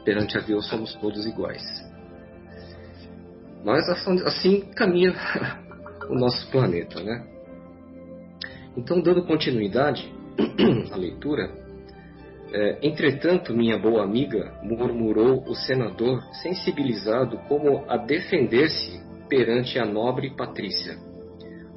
[0.06, 1.62] Perante a Deus somos todos iguais.
[3.64, 3.88] Mas
[4.24, 5.12] assim caminha
[6.08, 7.26] o nosso planeta, né?
[8.76, 10.08] Então, dando continuidade
[10.92, 11.50] à leitura,
[12.52, 20.30] é, entretanto, minha boa amiga, murmurou o senador, sensibilizado como a defender-se perante a nobre
[20.36, 20.96] Patrícia.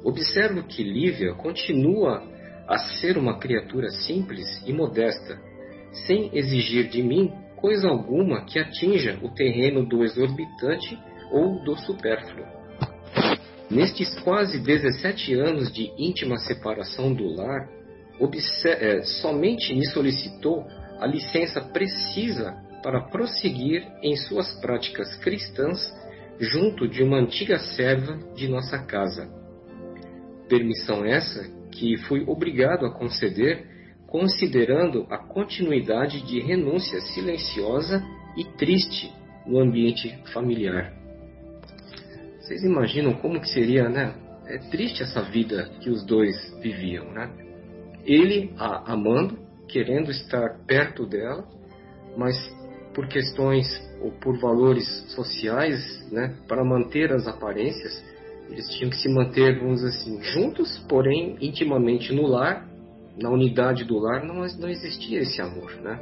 [0.04, 2.22] Observo que Lívia continua
[2.68, 5.36] a ser uma criatura simples e modesta,
[6.06, 10.98] sem exigir de mim coisa alguma que atinja o terreno do exorbitante
[11.30, 12.46] ou do supérfluo.
[13.70, 17.68] Nestes quase 17 anos de íntima separação do lar,
[18.64, 20.66] é, somente me solicitou
[20.98, 25.78] a licença precisa para prosseguir em suas práticas cristãs
[26.38, 29.28] junto de uma antiga serva de nossa casa.
[30.48, 33.66] Permissão essa que fui obrigado a conceder,
[34.10, 38.04] considerando a continuidade de renúncia silenciosa
[38.36, 39.12] e triste
[39.46, 40.92] no ambiente familiar.
[42.40, 44.14] Vocês imaginam como que seria, né?
[44.46, 47.30] É triste essa vida que os dois viviam, né?
[48.04, 51.46] Ele a amando, querendo estar perto dela,
[52.16, 52.34] mas
[52.92, 53.66] por questões
[54.02, 58.04] ou por valores sociais, né, para manter as aparências,
[58.48, 62.69] eles tinham que se manter, vamos assim, juntos, porém intimamente no lar,
[63.20, 65.98] na unidade do lar, não, não existia esse amor, né?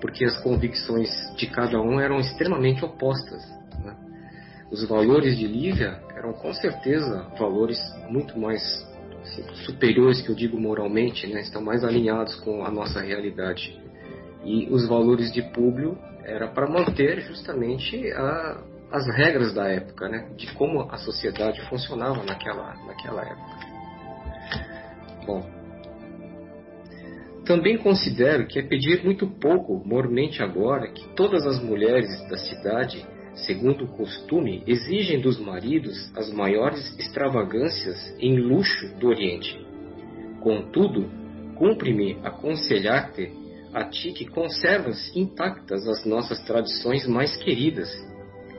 [0.00, 3.42] Porque as convicções de cada um eram extremamente opostas.
[3.84, 3.94] Né?
[4.70, 8.62] Os valores de Lívia eram com certeza valores muito mais
[9.22, 11.40] assim, superiores, que eu digo moralmente, né?
[11.42, 13.80] estão mais alinhados com a nossa realidade.
[14.44, 18.60] E os valores de Públio era para manter justamente a,
[18.90, 20.28] as regras da época, né?
[20.36, 23.71] de como a sociedade funcionava naquela, naquela época.
[25.26, 25.42] Bom,
[27.44, 33.04] também considero que é pedir muito pouco, mormente agora, que todas as mulheres da cidade,
[33.34, 39.58] segundo o costume, exigem dos maridos as maiores extravagâncias em luxo do Oriente.
[40.40, 41.10] Contudo,
[41.56, 43.32] cumpre-me aconselhar-te
[43.74, 47.88] a ti que conservas intactas as nossas tradições mais queridas,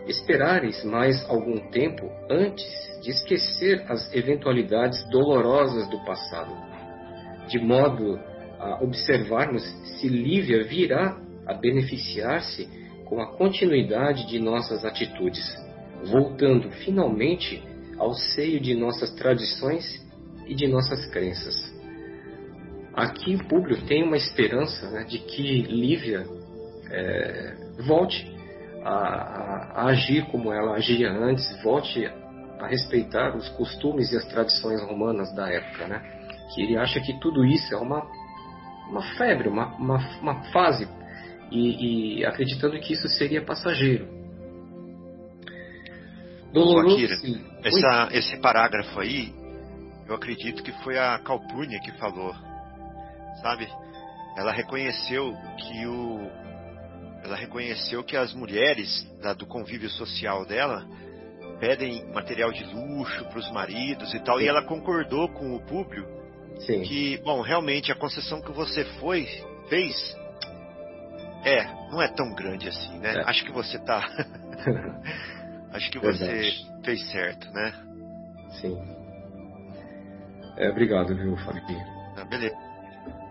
[0.08, 6.54] esperares mais algum tempo antes de esquecer as eventualidades dolorosas do passado,
[7.48, 8.20] de modo
[8.60, 9.64] a observarmos
[10.00, 12.68] se Lívia virá a beneficiar-se
[13.06, 15.44] com a continuidade de nossas atitudes,
[16.06, 17.62] voltando finalmente
[17.98, 20.02] ao seio de nossas tradições
[20.48, 21.56] e de nossas crenças.
[22.94, 26.26] Aqui o público tem uma esperança né, de que Lívia
[26.90, 28.33] é, volte
[28.84, 32.06] a, a, agir como ela agia antes, volte
[32.60, 35.88] a respeitar os costumes e as tradições romanas da época.
[35.88, 36.02] Né?
[36.54, 38.06] Que ele acha que tudo isso é uma,
[38.90, 40.88] uma febre, uma, uma, uma fase,
[41.52, 44.08] e, e, acreditando que isso seria passageiro.
[46.52, 46.96] Doloroso.
[46.96, 47.16] Akira,
[47.64, 49.34] essa, esse parágrafo aí,
[50.08, 52.34] eu acredito que foi a Calpurnia que falou
[53.44, 53.68] sabe?
[54.38, 56.32] Ela reconheceu que o
[57.24, 59.08] ela reconheceu que as mulheres
[59.38, 60.86] do convívio social dela
[61.60, 64.44] pedem material de luxo para os maridos e tal, Sim.
[64.44, 66.10] e ela concordou com o público
[66.60, 66.82] Sim.
[66.82, 69.28] que, bom, realmente a concessão que você foi
[69.70, 69.96] fez
[71.46, 73.16] é, não é tão grande assim, né?
[73.18, 73.30] É.
[73.30, 74.02] Acho que você tá
[75.74, 76.72] Acho que você Verdade.
[76.84, 77.74] fez certo, né?
[78.62, 78.78] Sim.
[80.56, 81.84] É, obrigado, viu, Fabinho?
[82.16, 82.73] Ah, beleza.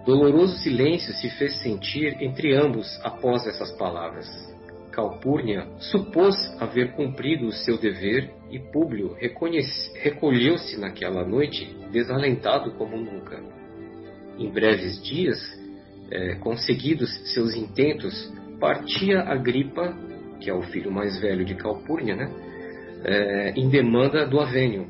[0.04, 4.26] Doloroso silêncio se fez sentir entre ambos após essas palavras.
[4.90, 9.16] Calpurnia supôs haver cumprido o seu dever e Públio
[9.94, 13.42] recolheu-se naquela noite desalentado como nunca.
[14.38, 15.38] Em breves dias,
[16.10, 19.96] é, conseguidos seus intentos, partia Agripa,
[20.40, 22.30] que é o filho mais velho de Calpurnia, né,
[23.04, 24.86] é, em demanda do Avênio,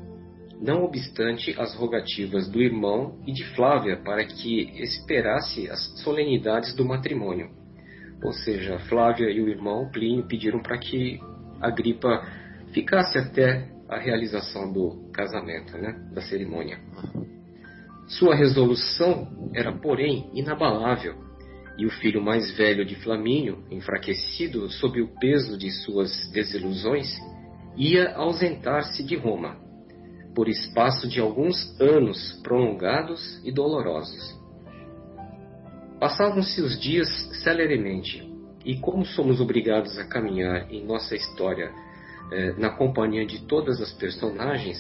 [0.62, 6.85] não obstante as rogativas do irmão e de Flávia para que esperasse as solenidades do
[6.85, 7.51] matrimônio.
[8.22, 11.18] Ou seja, Flávia e o irmão Plínio pediram para que
[11.61, 12.25] Agripa
[12.72, 16.79] ficasse até a realização do casamento, né, da cerimônia.
[18.07, 21.16] Sua resolução era, porém, inabalável,
[21.77, 27.09] e o filho mais velho de Flamínio, enfraquecido sob o peso de suas desilusões,
[27.77, 29.62] ia ausentar-se de Roma
[30.35, 34.41] por espaço de alguns anos prolongados e dolorosos.
[36.01, 37.09] Passavam-se os dias
[37.43, 38.28] celeremente,
[38.64, 41.72] e como somos obrigados a caminhar em nossa história
[42.33, 44.78] eh, na companhia de todas as personagens,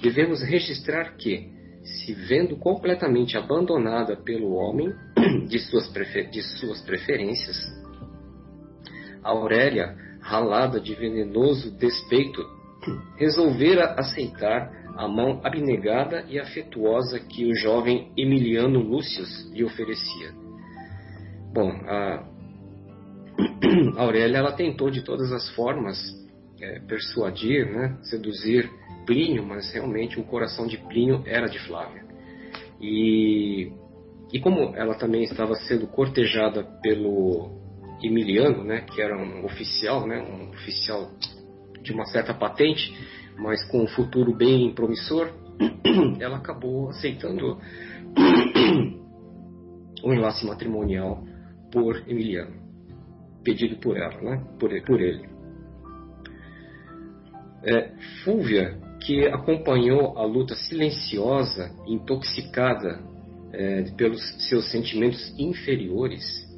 [0.00, 1.48] devemos registrar que,
[1.82, 4.92] se vendo completamente abandonada pelo homem
[5.48, 5.90] de suas,
[6.30, 7.56] de suas preferências,
[9.22, 12.42] Aurélia, ralada de venenoso despeito,
[13.16, 20.30] resolvera aceitar a mão abnegada e afetuosa que o jovem Emiliano Lúcius lhe oferecia.
[21.54, 22.22] Bom, a
[23.96, 25.98] Aurélia ela tentou de todas as formas
[26.60, 28.70] é, persuadir, né, seduzir
[29.06, 32.04] Plínio, mas realmente o coração de Plínio era de Flávia.
[32.78, 33.72] E,
[34.30, 37.58] e como ela também estava sendo cortejada pelo
[38.02, 41.10] Emiliano, né, que era um oficial, né, um oficial
[41.82, 42.94] de uma certa patente,
[43.38, 45.30] mas com um futuro bem promissor,
[46.20, 47.58] ela acabou aceitando
[50.02, 51.24] o enlace matrimonial
[51.72, 52.54] por Emiliano,
[53.44, 54.44] pedido por ela, né?
[54.58, 55.28] por, por ele.
[57.62, 57.92] É,
[58.24, 63.00] Fúvia, que acompanhou a luta silenciosa, intoxicada
[63.52, 66.48] é, pelos seus sentimentos inferiores,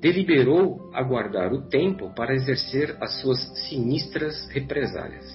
[0.00, 5.31] deliberou aguardar o tempo para exercer as suas sinistras represálias.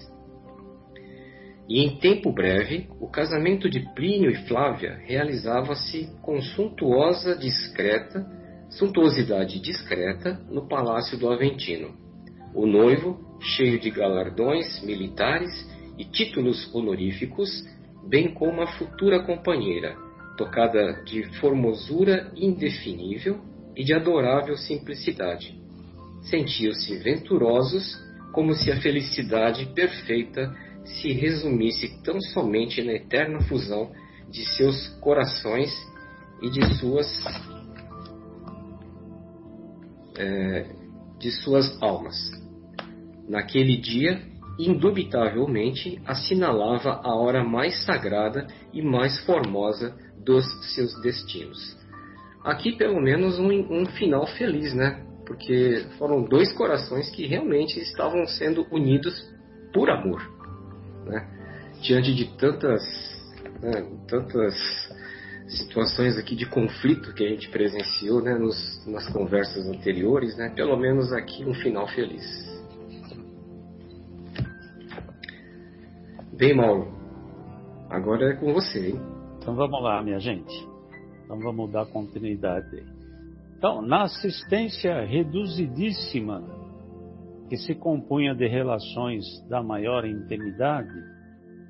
[1.70, 8.26] E em tempo breve, o casamento de Plínio e Flávia realizava-se com suntuosa discreta,
[8.70, 11.93] suntuosidade discreta no palácio do Aventino.
[12.53, 15.51] O noivo, cheio de galardões militares
[15.97, 17.49] e títulos honoríficos,
[18.07, 19.95] bem como a futura companheira,
[20.38, 23.41] tocada de formosura indefinível
[23.76, 25.59] e de adorável simplicidade.
[26.22, 27.97] Sentiam-se venturosos
[28.32, 30.55] como se a felicidade perfeita
[30.88, 33.92] se resumisse tão somente na eterna fusão
[34.30, 35.72] de seus corações
[36.42, 37.08] e de suas
[40.18, 40.66] é,
[41.20, 42.16] de suas almas.
[43.28, 44.22] Naquele dia,
[44.60, 51.78] indubitavelmente, assinalava a hora mais sagrada e mais formosa dos seus destinos.
[52.44, 55.04] Aqui, pelo menos, um, um final feliz, né?
[55.26, 59.14] Porque foram dois corações que realmente estavam sendo unidos
[59.74, 60.37] por amor
[61.08, 61.28] né?
[61.82, 62.82] diante de tantas,
[63.62, 64.53] né, tantas
[65.47, 70.76] situações aqui de conflito que a gente presenciou né, nos, nas conversas anteriores, né, pelo
[70.78, 72.26] menos aqui um final feliz.
[76.34, 76.93] Bem, Mauro,
[77.89, 79.01] agora é com você, hein?
[79.38, 80.68] Então vamos lá, minha gente.
[81.24, 82.84] Então vamos dar continuidade.
[83.58, 86.57] Então, na assistência reduzidíssima
[87.48, 90.93] que se compunha de relações da maior intimidade,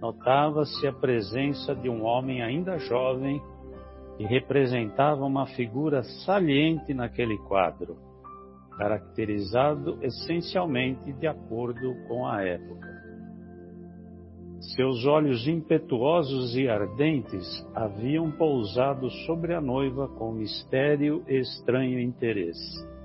[0.01, 3.41] notava-se a presença de um homem ainda jovem
[4.17, 7.97] que representava uma figura saliente naquele quadro,
[8.78, 12.97] caracterizado essencialmente de acordo com a época.
[14.75, 22.96] Seus olhos impetuosos e ardentes haviam pousado sobre a noiva com mistério e estranho interesse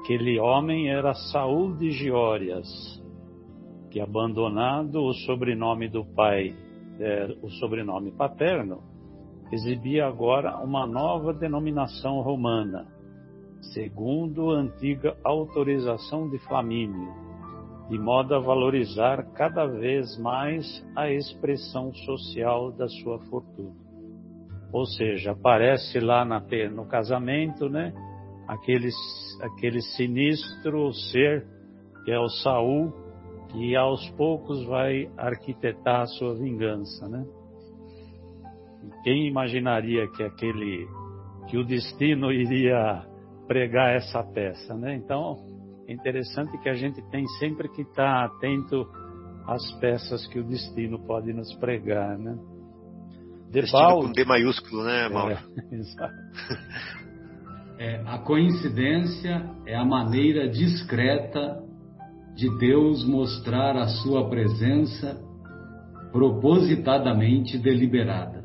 [0.00, 2.66] Aquele homem era Saul de Giórias,
[3.90, 6.54] que abandonado o sobrenome do pai,
[6.98, 8.82] é, o sobrenome paterno,
[9.52, 12.86] exibia agora uma nova denominação romana,
[13.74, 17.12] segundo a antiga autorização de Flamínio,
[17.90, 20.64] de modo a valorizar cada vez mais
[20.96, 23.76] a expressão social da sua fortuna.
[24.72, 26.42] Ou seja, aparece lá na,
[26.72, 27.92] no casamento, né?
[28.50, 28.90] Aquele,
[29.42, 31.46] aquele sinistro ser
[32.04, 32.92] que é o Saul,
[33.48, 37.24] que aos poucos vai arquitetar a sua vingança, né?
[39.04, 40.88] Quem imaginaria que aquele
[41.48, 43.04] que o destino iria
[43.46, 44.94] pregar essa peça, né?
[44.94, 45.36] Então,
[45.86, 48.88] é interessante que a gente tem sempre que estar atento
[49.46, 52.36] às peças que o destino pode nos pregar, né?
[53.50, 55.34] Destino com D maiúsculo, né, Mauro?
[55.34, 55.40] É,
[55.74, 56.14] exato.
[57.80, 61.64] É, a coincidência é a maneira discreta
[62.34, 65.18] de Deus mostrar a sua presença
[66.12, 68.44] propositadamente deliberada.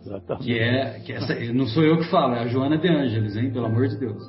[0.00, 0.44] Exatamente.
[0.44, 3.52] Que é, que essa, não sou eu que falo, é a Joana de Ângeles, hein?
[3.52, 4.20] Pelo amor de Deus.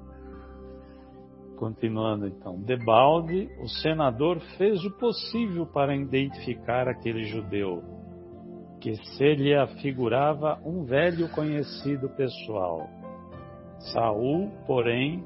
[1.60, 7.93] Continuando então, Debalde, o senador fez o possível para identificar aquele judeu
[8.84, 12.86] que se lhe afigurava um velho conhecido pessoal.
[13.94, 15.24] Saul, porém,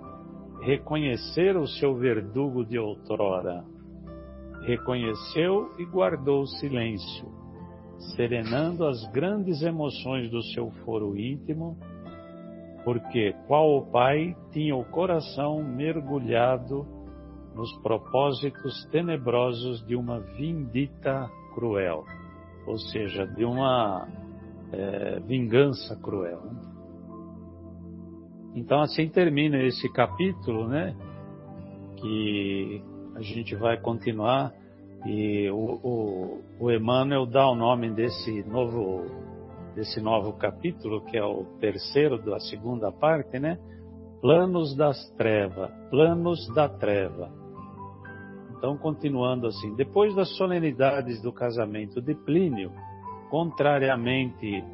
[0.63, 3.65] reconhecera o seu verdugo de outrora.
[4.63, 7.27] Reconheceu e guardou silêncio,
[8.15, 11.77] serenando as grandes emoções do seu foro íntimo,
[12.85, 16.87] porque, qual o pai, tinha o coração mergulhado
[17.57, 22.05] nos propósitos tenebrosos de uma vindita cruel
[22.69, 24.07] ou seja, de uma
[24.73, 26.41] é, vingança cruel.
[26.43, 26.61] Né?
[28.55, 30.95] Então assim termina esse capítulo, né?
[31.97, 32.83] Que
[33.15, 34.53] a gente vai continuar
[35.07, 39.05] e o, o, o Emmanuel dá o nome desse novo
[39.75, 43.59] desse novo capítulo que é o terceiro da segunda parte, né?
[44.21, 47.31] Planos das trevas, planos da treva.
[48.59, 52.73] Então, continuando assim, depois das solenidades do casamento de Plínio,
[53.31, 54.65] contrariamente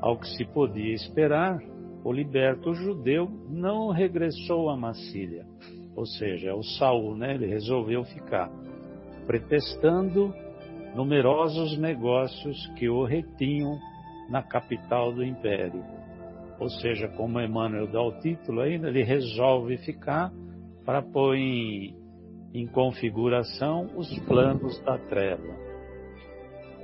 [0.00, 1.58] ao que se podia esperar,
[2.04, 5.44] o liberto judeu não regressou a Massília,
[5.96, 8.50] ou seja, o Saul, né, ele resolveu ficar.
[9.26, 10.32] pretextando
[10.94, 13.78] numerosos negócios que o retinham
[14.30, 15.84] na capital do império.
[16.58, 20.32] Ou seja, como Emmanuel dá o título ainda, ele resolve ficar
[20.84, 21.94] para pôr em,
[22.52, 25.54] em configuração os planos da treva.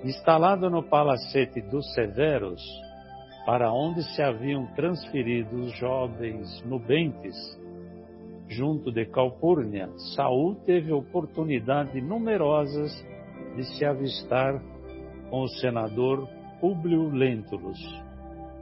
[0.05, 2.63] Instalado no palacete dos Severos,
[3.47, 7.37] para onde se haviam transferido os jovens nubentes,
[8.49, 12.93] junto de Calpurnia, Saul teve oportunidades numerosas
[13.57, 14.63] de se avistar
[15.31, 16.29] com o senador
[16.61, 17.79] Públio Lentulus,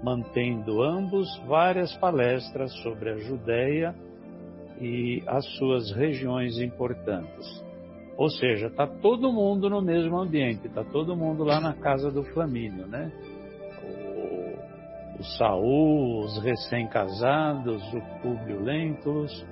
[0.03, 3.95] mantendo ambos várias palestras sobre a Judéia
[4.81, 7.65] e as suas regiões importantes.
[8.17, 12.23] Ou seja, está todo mundo no mesmo ambiente, está todo mundo lá na casa do
[12.25, 13.11] Flamínio, né?
[13.83, 19.47] O, o Saul, os recém-casados, o Públio Lentulus,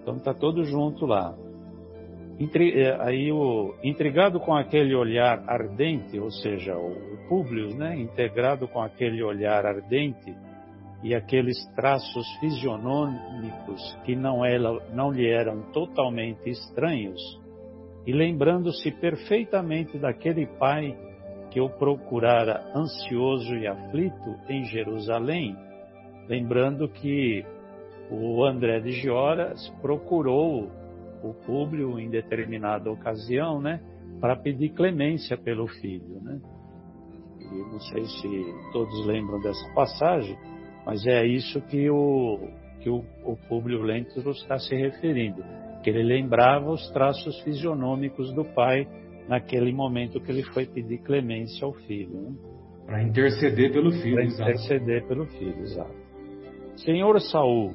[0.00, 1.34] então está todo junto lá.
[2.38, 8.68] É, aí o intrigado com aquele olhar ardente, ou seja, o, o Públio, né, integrado
[8.68, 10.34] com aquele olhar ardente
[11.04, 17.20] e aqueles traços fisionômicos que não, ela, não lhe eram totalmente estranhos,
[18.06, 20.96] e lembrando-se perfeitamente daquele pai
[21.50, 25.54] que o procurara ansioso e aflito em Jerusalém,
[26.26, 27.44] lembrando que
[28.10, 30.70] o André de Gioras procurou
[31.22, 33.78] o Públio em determinada ocasião, né,
[34.22, 36.40] para pedir clemência pelo filho, né?
[37.40, 40.36] E não sei se todos lembram dessa passagem,
[40.84, 42.38] mas é isso que o
[42.84, 45.42] que o, o Públio Lentulus está se referindo,
[45.82, 48.86] que ele lembrava os traços fisionômicos do pai
[49.26, 52.12] naquele momento que ele foi pedir clemência ao filho.
[52.12, 52.34] Né?
[52.84, 55.94] Para interceder pelo filho, Para interceder pelo filho, exato.
[56.76, 57.72] Senhor Saul,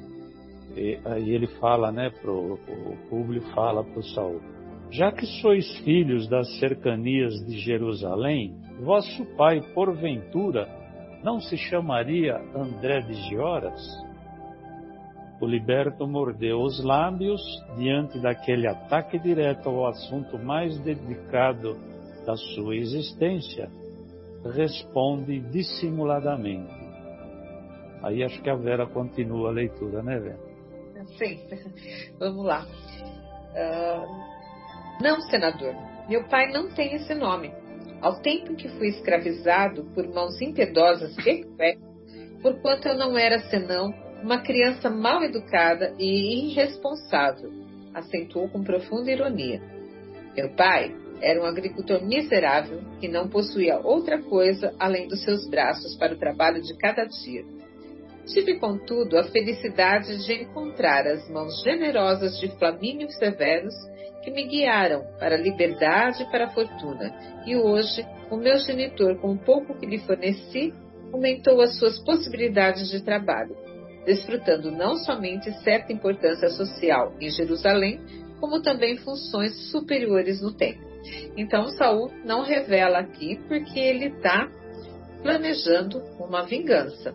[0.78, 4.40] e, aí ele fala, né, pro, o público fala para o Saul,
[4.92, 10.68] já que sois filhos das cercanias de Jerusalém, vosso pai, porventura,
[11.24, 13.82] não se chamaria André de Gioras?
[15.42, 17.42] O liberto mordeu os lábios
[17.78, 21.78] diante daquele ataque direto ao assunto mais dedicado
[22.26, 23.70] da sua existência.
[24.54, 26.74] Responde dissimuladamente.
[28.04, 30.40] Aí acho que a Vera continua a leitura, né, Vera?
[31.18, 31.40] Sim,
[32.20, 32.66] vamos lá.
[33.52, 35.74] Uh, não, senador,
[36.08, 37.52] meu pai não tem esse nome.
[38.02, 41.46] Ao tempo que fui escravizado por mãos impiedosas de
[42.42, 43.94] porquanto eu não era senão
[44.24, 47.52] uma criança mal educada e irresponsável,
[47.94, 49.62] acentuou com profunda ironia.
[50.36, 55.98] Meu pai era um agricultor miserável que não possuía outra coisa além dos seus braços
[55.98, 57.44] para o trabalho de cada dia
[58.34, 63.74] Tive, contudo, a felicidade de encontrar as mãos generosas de Flamínio Severus
[64.30, 67.12] que me guiaram para a liberdade e para a fortuna,
[67.46, 70.72] e hoje o meu genitor, com o pouco que lhe forneci,
[71.12, 73.58] aumentou as suas possibilidades de trabalho,
[74.06, 78.00] desfrutando não somente certa importância social em Jerusalém,
[78.40, 80.88] como também funções superiores no templo.
[81.36, 84.48] Então Saul não revela aqui porque ele está
[85.24, 87.14] planejando uma vingança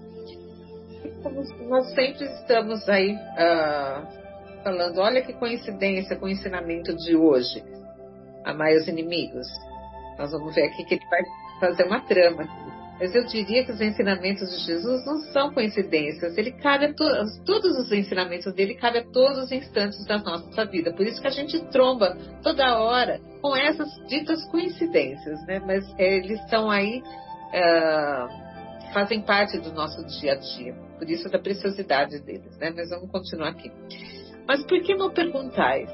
[1.23, 4.24] como nós sempre estamos aí uh,
[4.65, 7.63] falando, olha que coincidência com o ensinamento de hoje.
[8.45, 9.47] Amai os inimigos.
[10.19, 11.21] Nós vamos ver aqui que ele vai
[11.61, 12.49] fazer uma trama.
[12.99, 16.37] Mas eu diria que os ensinamentos de Jesus não são coincidências.
[16.39, 17.05] Ele cabe a to
[17.45, 20.93] todos os ensinamentos dele cabem a todos os instantes da nossa vida.
[20.93, 25.61] Por isso que a gente tromba toda hora com essas ditas coincidências, né?
[25.67, 31.29] Mas é, eles estão aí, uh, fazem parte do nosso dia a dia por isso
[31.29, 32.73] da preciosidade deles, né?
[32.75, 33.71] Mas vamos continuar aqui.
[34.47, 35.89] Mas por que não perguntais?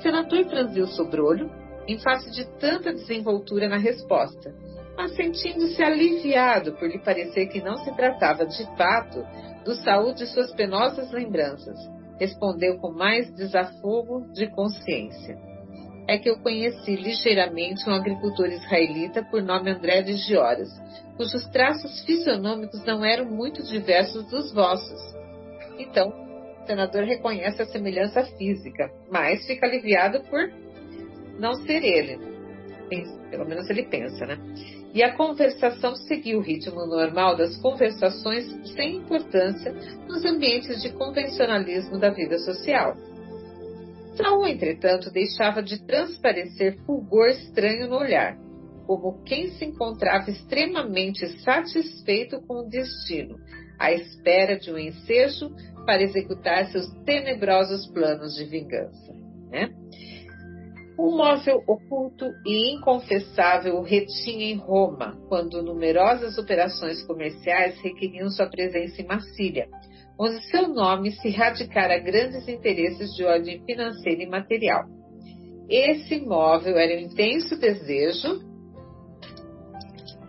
[0.00, 1.50] Senador franziu o sobrolho
[1.86, 4.54] em face de tanta desenvoltura na resposta,
[4.96, 9.24] mas sentindo-se aliviado por lhe parecer que não se tratava de fato
[9.64, 11.78] do saúde de suas penosas lembranças,
[12.18, 15.38] respondeu com mais desafogo de consciência.
[16.06, 20.68] É que eu conheci ligeiramente um agricultor israelita por nome André de Gioras,
[21.16, 25.00] cujos traços fisionômicos não eram muito diversos dos vossos.
[25.78, 26.27] Então,
[26.68, 30.52] senador reconhece a semelhança física, mas fica aliviado por
[31.40, 32.18] não ser ele.
[33.30, 34.38] Pelo menos ele pensa, né?
[34.94, 39.72] E a conversação seguiu o ritmo normal das conversações sem importância
[40.06, 42.94] nos ambientes de convencionalismo da vida social.
[44.16, 48.36] Saul, entretanto, deixava de transparecer fulgor estranho no olhar
[48.88, 53.36] como quem se encontrava extremamente satisfeito com o destino,
[53.78, 55.54] à espera de um ensejo
[55.88, 59.10] para executar seus tenebrosos planos de vingança.
[59.50, 59.70] Né?
[60.98, 69.00] Um móvel oculto e inconfessável retinha em Roma, quando numerosas operações comerciais requeriam sua presença
[69.00, 69.66] em Massília,
[70.20, 74.84] onde seu nome se radicara grandes interesses de ordem financeira e material.
[75.70, 78.46] Esse móvel era um intenso desejo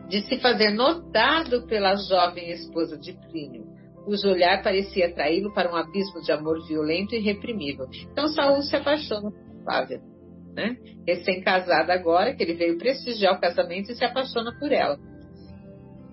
[0.07, 3.68] de se fazer notado pela jovem esposa de Plínio,
[4.09, 7.85] cujo olhar parecia atraí-lo para um abismo de amor violento e reprimível.
[8.11, 10.01] Então Saul se apaixona por Flávia
[10.53, 10.75] né?
[11.07, 14.97] Recém-casada agora, que ele veio prestigiar o casamento e se apaixona por ela.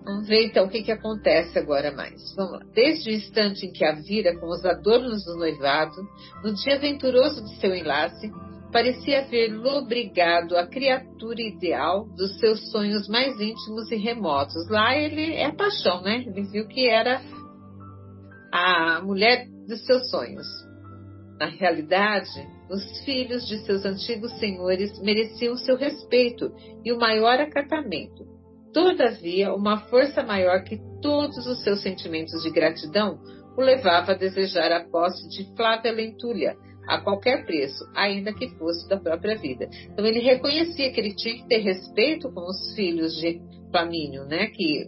[0.04, 2.14] Vamos ver então o que, que acontece agora mais.
[2.36, 2.60] Vamos lá.
[2.72, 5.96] Desde o instante em que a vira com os adornos do noivado,
[6.44, 8.30] no dia venturoso de seu enlace,
[8.70, 14.68] parecia haver lobrigado a criatura ideal dos seus sonhos mais íntimos e remotos.
[14.68, 16.24] Lá ele é paixão, né?
[16.24, 17.20] Ele viu que era
[18.52, 20.46] a mulher dos seus sonhos.
[21.38, 26.52] Na realidade, os filhos de seus antigos senhores mereciam seu respeito
[26.84, 28.24] e o maior acatamento.
[28.72, 33.18] Todavia, uma força maior que todos os seus sentimentos de gratidão
[33.56, 38.88] o levava a desejar a posse de Flávia Lentulha, a qualquer preço, ainda que fosse
[38.88, 39.68] da própria vida.
[39.90, 43.40] Então ele reconhecia que ele tinha que ter respeito com os filhos de
[43.70, 44.84] Flamínio, né, que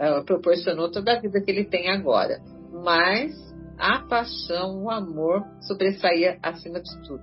[0.00, 2.40] uh, proporcionou toda a vida que ele tem agora.
[2.84, 3.32] Mas
[3.78, 7.22] a paixão, o amor sobressaía acima de tudo.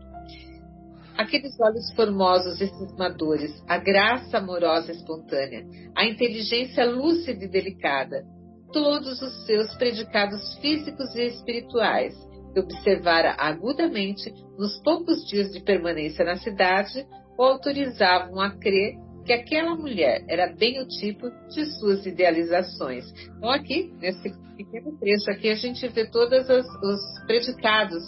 [1.17, 5.63] Aqueles olhos formosos e cismadores, a graça amorosa e espontânea,
[5.95, 8.25] a inteligência lúcida e delicada,
[8.71, 12.15] todos os seus predicados físicos e espirituais,
[12.53, 17.05] que observara agudamente nos poucos dias de permanência na cidade,
[17.37, 23.05] o autorizavam a crer que aquela mulher era bem o tipo de suas idealizações.
[23.38, 28.03] Então, aqui, nesse pequeno trecho aqui, a gente vê todos os predicados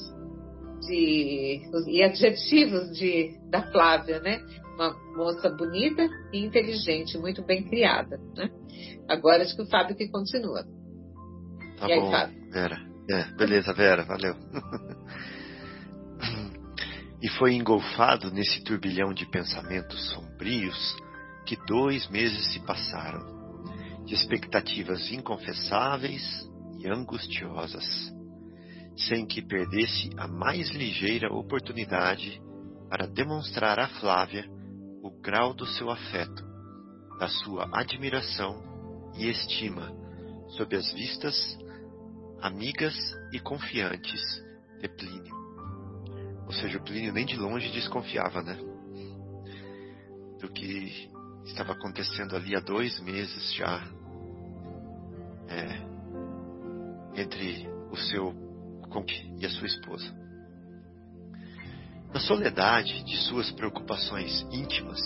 [0.81, 4.39] de, e adjetivos de, da Flávia, né?
[4.75, 8.49] Uma moça bonita e inteligente, muito bem criada, né?
[9.07, 10.65] Agora acho que o Fábio que continua.
[11.79, 12.51] Tá e bom, aí, Fábio?
[12.51, 12.77] Vera.
[13.09, 14.35] É, beleza, Vera, valeu.
[17.21, 21.04] e foi engolfado nesse turbilhão de pensamentos sombrios
[21.45, 23.35] que dois meses se passaram,
[24.05, 27.85] de expectativas inconfessáveis e angustiosas,
[28.97, 32.41] sem que perdesse a mais ligeira oportunidade
[32.89, 34.45] para demonstrar a Flávia
[35.01, 36.43] o grau do seu afeto,
[37.19, 38.63] da sua admiração
[39.15, 39.93] e estima
[40.49, 41.57] sob as vistas
[42.41, 42.95] amigas
[43.31, 44.21] e confiantes
[44.79, 45.35] de Plínio.
[46.45, 48.57] Ou seja, Plínio nem de longe desconfiava, né?
[50.39, 51.14] Do que
[51.45, 53.81] estava acontecendo ali há dois meses já
[55.47, 58.33] é, entre o seu
[59.37, 60.13] e a sua esposa.
[62.13, 64.99] Na soledade de suas preocupações íntimas,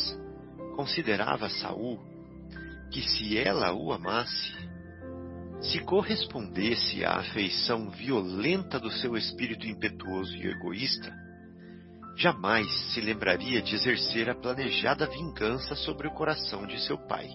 [0.75, 1.99] considerava Saul
[2.91, 4.53] que se ela o amasse,
[5.61, 11.13] se correspondesse à afeição violenta do seu espírito impetuoso e egoísta,
[12.20, 17.30] jamais se lembraria de exercer a planejada vingança sobre o coração de seu pai.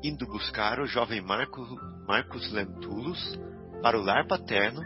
[0.00, 1.60] Indo buscar o jovem Marco,
[2.06, 3.38] Marcos Lentulus
[3.82, 4.80] para o lar paterno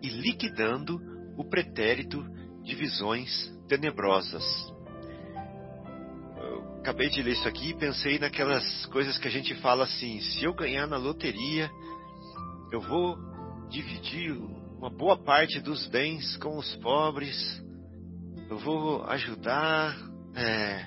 [0.00, 1.00] e liquidando
[1.36, 2.24] o pretérito
[2.62, 4.44] de visões tenebrosas.
[6.36, 10.20] Eu acabei de ler isso aqui e pensei naquelas coisas que a gente fala assim:
[10.20, 11.68] se eu ganhar na loteria,
[12.70, 13.18] eu vou
[13.68, 14.32] dividir
[14.76, 17.66] uma boa parte dos bens com os pobres
[18.50, 19.94] eu vou ajudar
[20.34, 20.86] é,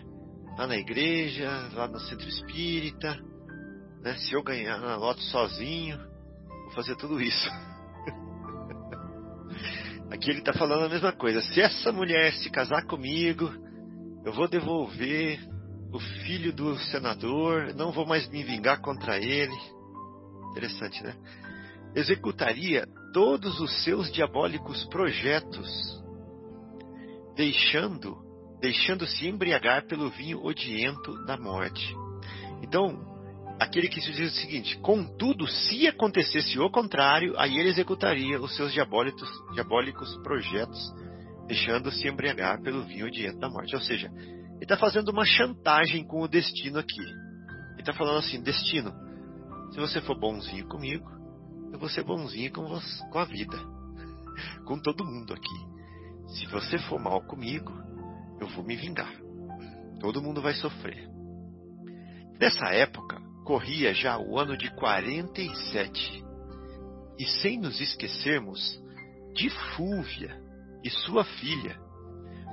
[0.58, 3.20] lá na igreja, lá no centro espírita,
[4.02, 4.16] né?
[4.16, 6.00] Se eu ganhar na loto sozinho,
[6.48, 7.50] vou fazer tudo isso.
[10.10, 11.40] Aqui ele está falando a mesma coisa.
[11.42, 13.52] Se essa mulher se casar comigo,
[14.26, 15.40] eu vou devolver
[15.94, 19.56] o filho do senador, não vou mais me vingar contra ele.
[20.52, 21.16] Interessante, né?
[21.94, 26.01] Executaria todos os seus diabólicos projetos
[27.42, 28.16] deixando
[28.62, 31.96] deixando-se embriagar pelo vinho odiento da morte.
[32.62, 32.96] Então,
[33.60, 38.56] aquele que se diz o seguinte: contudo, se acontecesse o contrário, aí ele executaria os
[38.56, 40.80] seus diabólicos, projetos,
[41.48, 43.76] deixando-se embriagar pelo vinho odiento da morte.
[43.76, 47.02] Ou seja, ele está fazendo uma chantagem com o destino aqui.
[47.02, 48.94] Ele está falando assim: destino,
[49.72, 51.10] se você for bonzinho comigo,
[51.74, 53.58] eu vou ser bonzinho com, você, com a vida,
[54.68, 55.71] com todo mundo aqui.
[56.32, 57.74] Se você for mal comigo,
[58.40, 59.14] eu vou me vingar.
[60.00, 61.10] Todo mundo vai sofrer.
[62.40, 66.24] Nessa época, corria já o ano de 47.
[67.20, 68.82] E sem nos esquecermos
[69.34, 70.42] de Fúvia
[70.84, 71.78] e sua filha,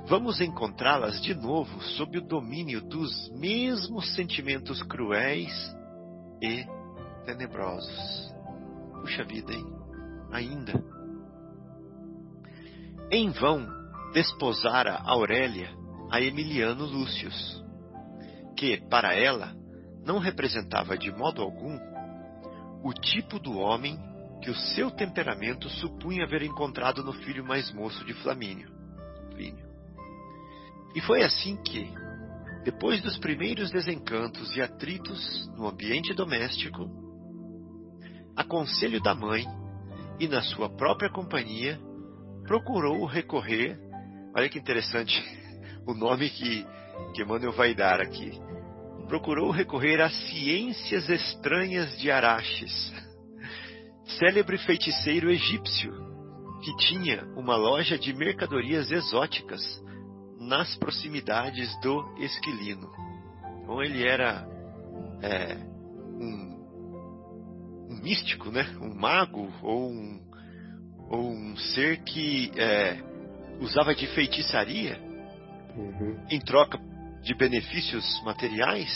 [0.07, 5.53] vamos encontrá-las de novo sob o domínio dos mesmos sentimentos cruéis
[6.41, 6.65] e
[7.25, 8.35] tenebrosos.
[9.01, 9.65] Puxa vida, hein?
[10.31, 10.98] Ainda.
[13.11, 13.67] Em vão
[14.13, 15.71] desposara Aurélia
[16.11, 17.63] a Emiliano Lúcius,
[18.55, 19.55] que, para ela,
[20.05, 21.75] não representava de modo algum
[22.83, 23.97] o tipo do homem
[24.43, 28.69] que o seu temperamento supunha haver encontrado no filho mais moço de Flamínio.
[29.31, 29.67] Plínio.
[30.93, 31.91] E foi assim que,
[32.63, 36.87] depois dos primeiros desencantos e atritos no ambiente doméstico,
[38.35, 39.45] a conselho da mãe
[40.19, 41.79] e na sua própria companhia,
[42.49, 43.77] procurou recorrer.
[44.35, 45.23] Olha que interessante
[45.85, 46.65] o nome que,
[47.13, 48.31] que Emmanuel vai dar aqui.
[49.07, 52.91] Procurou recorrer às ciências estranhas de Araxes,
[54.17, 55.93] célebre feiticeiro egípcio,
[56.63, 59.61] que tinha uma loja de mercadorias exóticas
[60.39, 62.89] nas proximidades do Esquilino.
[63.61, 64.47] Então ele era
[65.21, 65.55] é,
[66.19, 66.57] um,
[67.91, 68.75] um, místico, né?
[68.81, 70.18] um mago ou um,
[71.09, 72.97] ou um ser que é,
[73.59, 74.97] usava de feitiçaria
[75.75, 76.17] uhum.
[76.29, 76.79] em troca
[77.21, 78.89] de benefícios materiais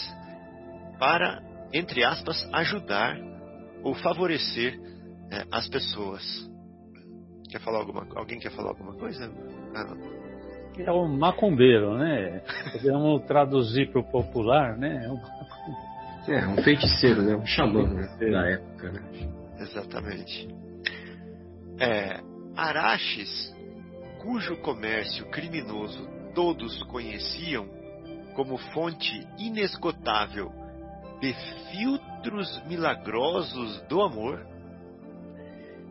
[0.99, 1.41] para,
[1.73, 3.17] entre aspas, ajudar
[3.83, 4.79] ou favorecer
[5.31, 6.23] é, as pessoas.
[7.49, 9.31] Quer falar alguma, alguém quer falar alguma coisa?
[9.75, 9.95] Ah.
[10.77, 12.41] É um macumbeiro, né?
[12.71, 15.05] Podemos traduzir para o popular, né?
[15.05, 15.19] É um...
[16.33, 17.35] é um feiticeiro, né?
[17.35, 18.07] Um xamã né?
[18.19, 19.01] da época, né?
[19.59, 20.47] Exatamente.
[21.79, 22.21] É,
[22.55, 23.53] Araches,
[24.21, 27.67] cujo comércio criminoso todos conheciam
[28.35, 30.51] como fonte inesgotável
[31.19, 31.33] de
[31.71, 34.45] filtros milagrosos do amor,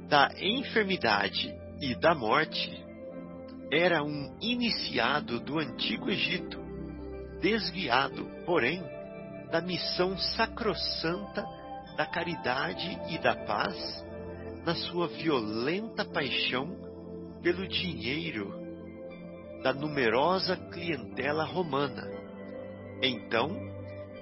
[0.09, 2.71] da enfermidade e da morte,
[3.71, 6.61] era um iniciado do antigo Egito,
[7.41, 8.83] desviado, porém,
[9.51, 11.45] da missão sacrossanta
[11.97, 13.75] da caridade e da paz,
[14.65, 16.77] na sua violenta paixão
[17.43, 18.53] pelo dinheiro
[19.63, 22.09] da numerosa clientela romana.
[23.03, 23.51] Então,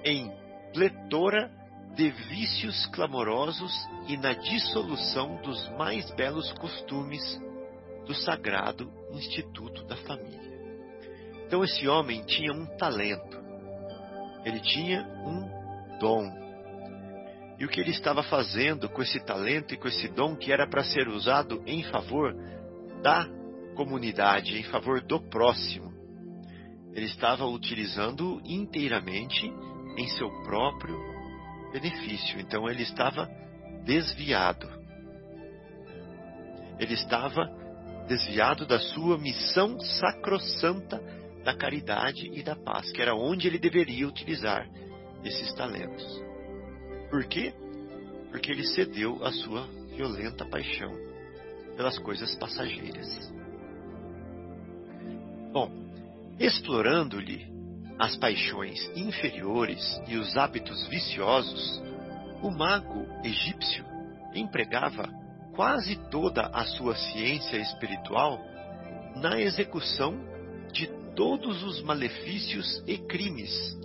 [0.04, 0.30] em
[0.72, 1.50] pletora
[1.94, 3.72] de vícios clamorosos
[4.06, 7.40] e na dissolução dos mais belos costumes
[8.06, 10.50] do sagrado instituto da família.
[11.46, 13.38] Então esse homem tinha um talento,
[14.44, 16.39] ele tinha um dom.
[17.60, 20.66] E o que ele estava fazendo com esse talento e com esse dom que era
[20.66, 22.34] para ser usado em favor
[23.02, 23.28] da
[23.76, 25.92] comunidade, em favor do próximo,
[26.94, 29.52] ele estava utilizando inteiramente
[29.98, 30.98] em seu próprio
[31.70, 32.40] benefício.
[32.40, 33.28] Então ele estava
[33.84, 34.66] desviado.
[36.78, 37.44] Ele estava
[38.08, 40.98] desviado da sua missão sacrossanta
[41.44, 44.66] da caridade e da paz, que era onde ele deveria utilizar
[45.22, 46.29] esses talentos.
[47.10, 47.52] Por quê?
[48.30, 50.92] Porque ele cedeu à sua violenta paixão
[51.76, 53.32] pelas coisas passageiras.
[55.52, 55.70] Bom,
[56.38, 57.50] explorando-lhe
[57.98, 61.82] as paixões inferiores e os hábitos viciosos,
[62.42, 63.84] o mago egípcio
[64.34, 65.08] empregava
[65.54, 68.40] quase toda a sua ciência espiritual
[69.16, 70.14] na execução
[70.72, 70.86] de
[71.16, 73.76] todos os malefícios e crimes,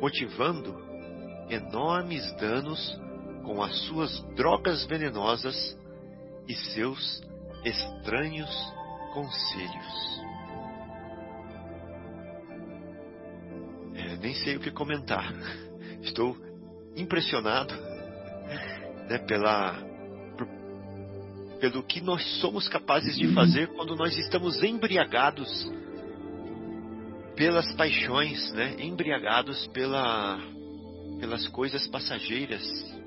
[0.00, 0.89] motivando
[1.50, 3.00] enormes danos
[3.44, 5.76] com as suas drogas venenosas
[6.48, 7.22] e seus
[7.64, 8.50] estranhos
[9.12, 10.20] conselhos.
[13.94, 15.32] É, nem sei o que comentar.
[16.02, 16.36] Estou
[16.96, 17.74] impressionado
[19.08, 19.90] né, pela
[21.60, 25.70] pelo que nós somos capazes de fazer quando nós estamos embriagados
[27.36, 28.76] pelas paixões, né?
[28.78, 30.40] embriagados pela,
[31.20, 32.62] pelas coisas passageiras,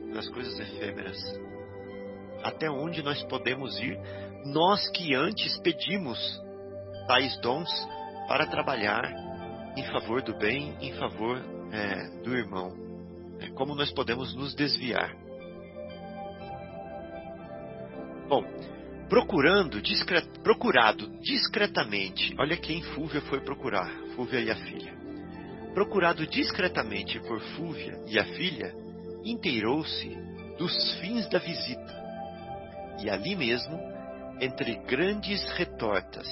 [0.08, 1.18] pelas coisas efêmeras.
[2.44, 3.98] Até onde nós podemos ir,
[4.46, 6.20] nós que antes pedimos
[7.08, 7.70] tais dons
[8.28, 9.04] para trabalhar
[9.76, 11.42] em favor do bem, em favor
[11.72, 12.74] é, do irmão.
[13.40, 15.16] É, como nós podemos nos desviar.
[18.28, 18.44] Bom,
[19.10, 19.82] procurando,
[20.44, 25.03] procurado discretamente, olha quem Fúvia foi procurar, Fúvia e a filha.
[25.74, 28.76] Procurado discretamente por Fúvia e a filha,
[29.24, 30.10] inteirou-se
[30.58, 32.04] dos fins da visita.
[33.02, 33.80] E ali mesmo,
[34.40, 36.28] entre grandes retortas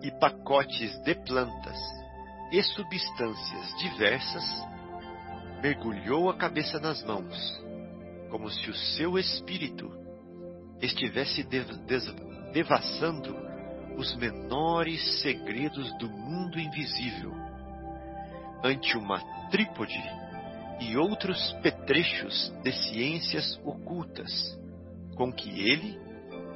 [0.00, 1.76] e pacotes de plantas
[2.52, 4.44] e substâncias diversas,
[5.60, 7.60] mergulhou a cabeça nas mãos,
[8.30, 9.90] como se o seu espírito
[10.80, 11.44] estivesse
[12.52, 13.36] devassando
[13.96, 17.51] os menores segredos do mundo invisível
[18.64, 20.02] ante uma trípode
[20.80, 24.58] e outros petrechos de ciências ocultas,
[25.14, 25.98] com que ele,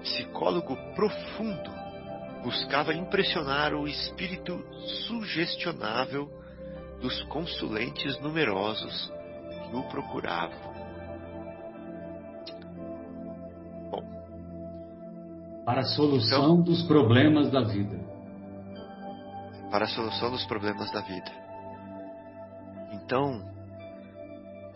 [0.02, 1.70] psicólogo profundo,
[2.42, 4.64] buscava impressionar o espírito
[5.06, 6.28] sugestionável
[7.00, 9.12] dos consulentes numerosos
[9.68, 10.74] que o procuravam.
[13.90, 14.04] Bom,
[15.64, 17.98] para a solução então, dos problemas da vida.
[19.70, 21.45] Para a solução dos problemas da vida.
[22.96, 23.42] Então,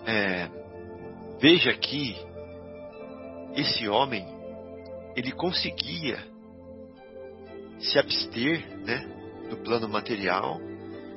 [0.06, 0.48] é,
[1.40, 2.16] veja que
[3.54, 4.26] esse homem
[5.16, 6.18] ele conseguia
[7.80, 9.06] se abster né,
[9.48, 10.60] do plano material,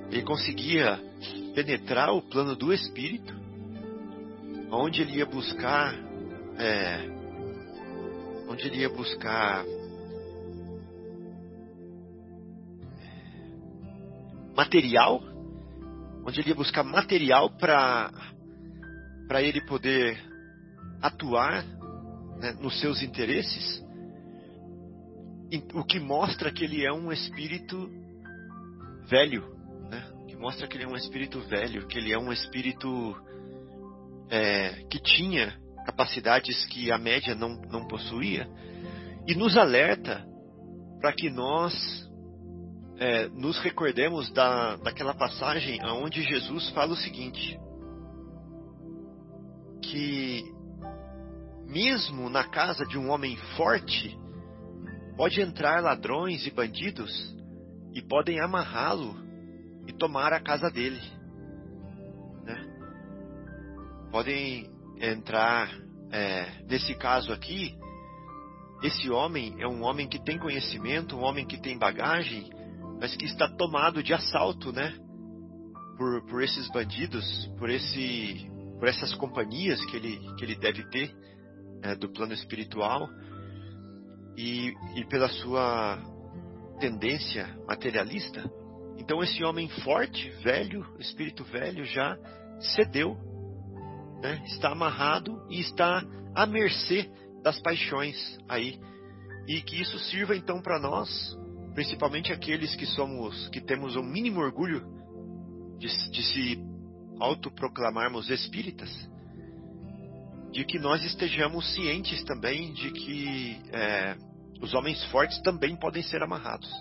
[0.09, 0.99] ele conseguia
[1.53, 3.33] penetrar o plano do espírito,
[4.71, 5.93] onde ele ia buscar,
[6.57, 7.09] é,
[8.49, 9.65] onde ele ia buscar
[14.55, 15.32] material,
[16.25, 18.11] onde ele ia buscar material para
[19.27, 20.21] para ele poder
[21.01, 21.63] atuar
[22.39, 23.83] né, nos seus interesses,
[25.73, 27.89] o que mostra que ele é um espírito
[29.09, 29.55] velho,
[29.89, 30.03] né?
[30.27, 33.15] que mostra que ele é um espírito velho, que ele é um espírito
[34.29, 38.47] é, que tinha capacidades que a média não, não possuía,
[39.27, 40.25] e nos alerta
[40.99, 41.73] para que nós
[42.97, 47.59] é, nos recordemos da, daquela passagem onde Jesus fala o seguinte:
[49.81, 50.43] que
[51.67, 54.17] mesmo na casa de um homem forte,
[55.17, 57.35] pode entrar ladrões e bandidos
[57.93, 59.15] e podem amarrá-lo
[59.87, 61.01] e tomar a casa dele.
[62.43, 62.65] Né?
[64.11, 64.69] Podem
[64.99, 65.69] entrar,
[66.11, 67.75] é, nesse caso aqui,
[68.83, 72.51] esse homem é um homem que tem conhecimento, um homem que tem bagagem,
[72.99, 74.97] mas que está tomado de assalto, né?
[75.97, 77.25] Por, por esses bandidos,
[77.57, 81.13] por esse, por essas companhias que ele, que ele deve ter
[81.83, 83.07] é, do plano espiritual
[84.37, 85.99] e, e pela sua
[86.79, 88.43] tendência materialista.
[88.97, 92.17] Então esse homem forte, velho, espírito velho, já
[92.75, 93.17] cedeu,
[94.21, 94.43] né?
[94.47, 96.03] está amarrado e está
[96.35, 97.09] à mercê
[97.43, 98.79] das paixões aí.
[99.47, 101.37] E que isso sirva então para nós,
[101.73, 104.83] principalmente aqueles que somos, que temos o mínimo orgulho
[105.77, 106.63] de, de se
[107.19, 108.89] autoproclamarmos espíritas,
[110.51, 114.15] de que nós estejamos cientes também de que é,
[114.61, 116.71] os homens fortes também podem ser amarrados.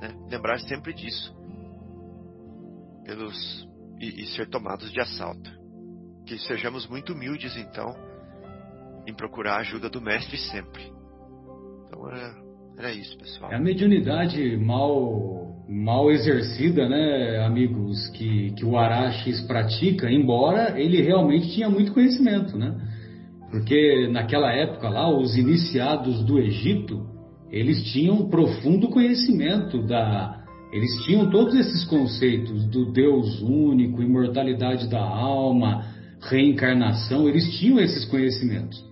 [0.00, 0.14] Né?
[0.30, 1.36] Lembrar sempre disso.
[3.04, 3.68] Pelos,
[4.00, 5.50] e, e ser tomados de assalto.
[6.26, 7.94] Que sejamos muito humildes, então,
[9.06, 10.92] em procurar a ajuda do Mestre sempre.
[11.86, 12.47] Então era,
[12.78, 13.50] era isso, pessoal.
[13.50, 21.02] É a mediunidade mal, mal exercida, né, amigos, que, que o Araxes pratica, embora ele
[21.02, 22.72] realmente tinha muito conhecimento, né?
[23.50, 27.04] Porque naquela época lá, os iniciados do Egito,
[27.50, 30.44] eles tinham profundo conhecimento da.
[30.72, 35.86] Eles tinham todos esses conceitos do Deus único, imortalidade da alma,
[36.20, 38.87] reencarnação, eles tinham esses conhecimentos.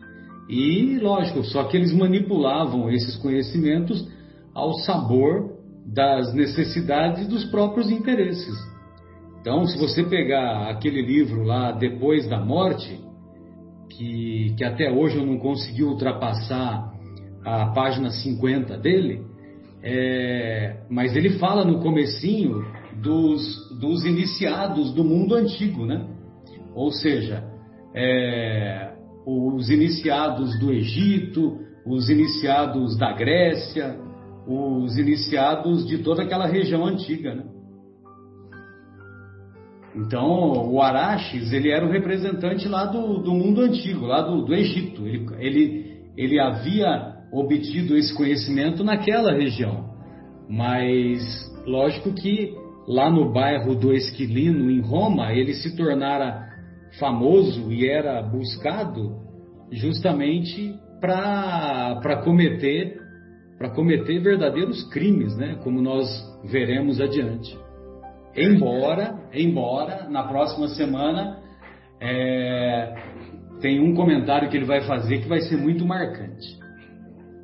[0.49, 4.07] E, lógico, só que eles manipulavam esses conhecimentos
[4.55, 8.55] ao sabor das necessidades dos próprios interesses.
[9.41, 13.01] Então, se você pegar aquele livro lá, Depois da Morte,
[13.91, 16.93] que, que até hoje eu não consegui ultrapassar
[17.45, 19.23] a página 50 dele,
[19.83, 22.65] é, mas ele fala no comecinho
[23.01, 26.05] dos, dos iniciados do mundo antigo, né?
[26.75, 27.45] Ou seja,
[27.95, 28.86] é,
[29.27, 33.99] os iniciados do Egito, os iniciados da Grécia,
[34.47, 37.45] os iniciados de toda aquela região antiga, né?
[39.97, 44.55] Então, o Araxes, ele era o representante lá do, do mundo antigo, lá do, do
[44.55, 45.07] Egito.
[45.07, 49.91] Ele, ele, ele havia obtido esse conhecimento naquela região.
[50.51, 52.55] Mas, lógico que
[52.87, 56.46] lá no bairro do Esquilino, em Roma, ele se tornara
[56.99, 59.17] famoso e era buscado
[59.71, 63.05] justamente para cometer
[63.59, 65.59] para cometer verdadeiros crimes, né?
[65.65, 66.07] Como nós
[66.45, 67.59] veremos adiante.
[68.37, 71.39] Embora, embora na próxima semana
[71.99, 72.95] é,
[73.61, 76.59] tem um comentário que ele vai fazer que vai ser muito marcante.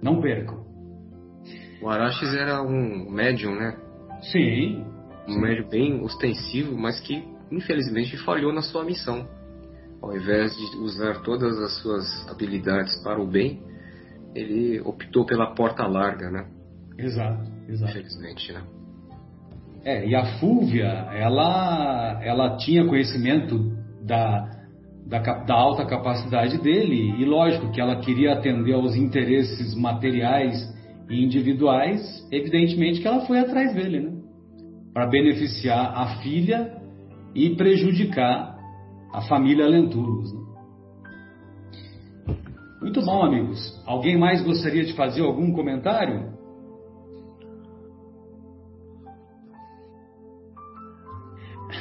[0.02, 0.62] Não percam.
[1.80, 3.76] O Araxes era um médium, né?
[4.30, 4.84] Sim.
[5.26, 9.26] Um médium bem ostensivo, mas que infelizmente falhou na sua missão.
[10.00, 13.62] Ao invés de usar todas as suas habilidades para o bem,
[14.34, 16.46] ele optou pela porta larga, né?
[16.98, 17.50] Exato.
[17.68, 17.92] Exato.
[17.92, 18.62] Infelizmente, né?
[19.84, 23.72] É, e a Fúvia, ela, ela tinha conhecimento
[24.04, 24.48] da,
[25.06, 30.56] da, da, alta capacidade dele, e lógico que ela queria atender aos interesses materiais
[31.08, 32.00] e individuais,
[32.30, 34.12] evidentemente que ela foi atrás dele, né?
[34.92, 36.81] Para beneficiar a filha
[37.34, 38.58] e prejudicar
[39.12, 40.32] a família Lentulus.
[40.32, 40.40] Né?
[42.80, 43.80] Muito bom, amigos.
[43.86, 46.32] Alguém mais gostaria de fazer algum comentário?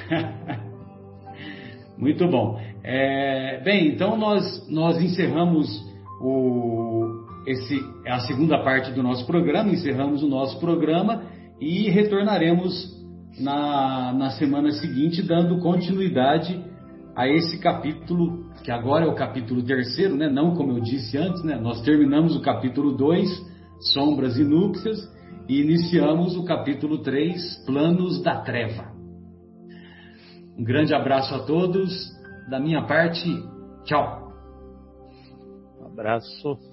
[1.97, 2.59] Muito bom.
[2.83, 5.67] É, bem, então nós, nós encerramos
[6.19, 11.23] o, esse, a segunda parte do nosso programa, encerramos o nosso programa
[11.59, 13.00] e retornaremos
[13.39, 16.63] na, na semana seguinte, dando continuidade
[17.15, 20.29] a esse capítulo, que agora é o capítulo terceiro, né?
[20.29, 21.55] não como eu disse antes, né?
[21.59, 23.29] nós terminamos o capítulo 2,
[23.93, 24.97] Sombras e Núpcias,
[25.47, 28.91] e iniciamos o capítulo 3, Planos da Treva.
[30.57, 31.91] Um grande abraço a todos,
[32.49, 33.27] da minha parte,
[33.83, 34.31] tchau.
[35.81, 36.70] Um abraço.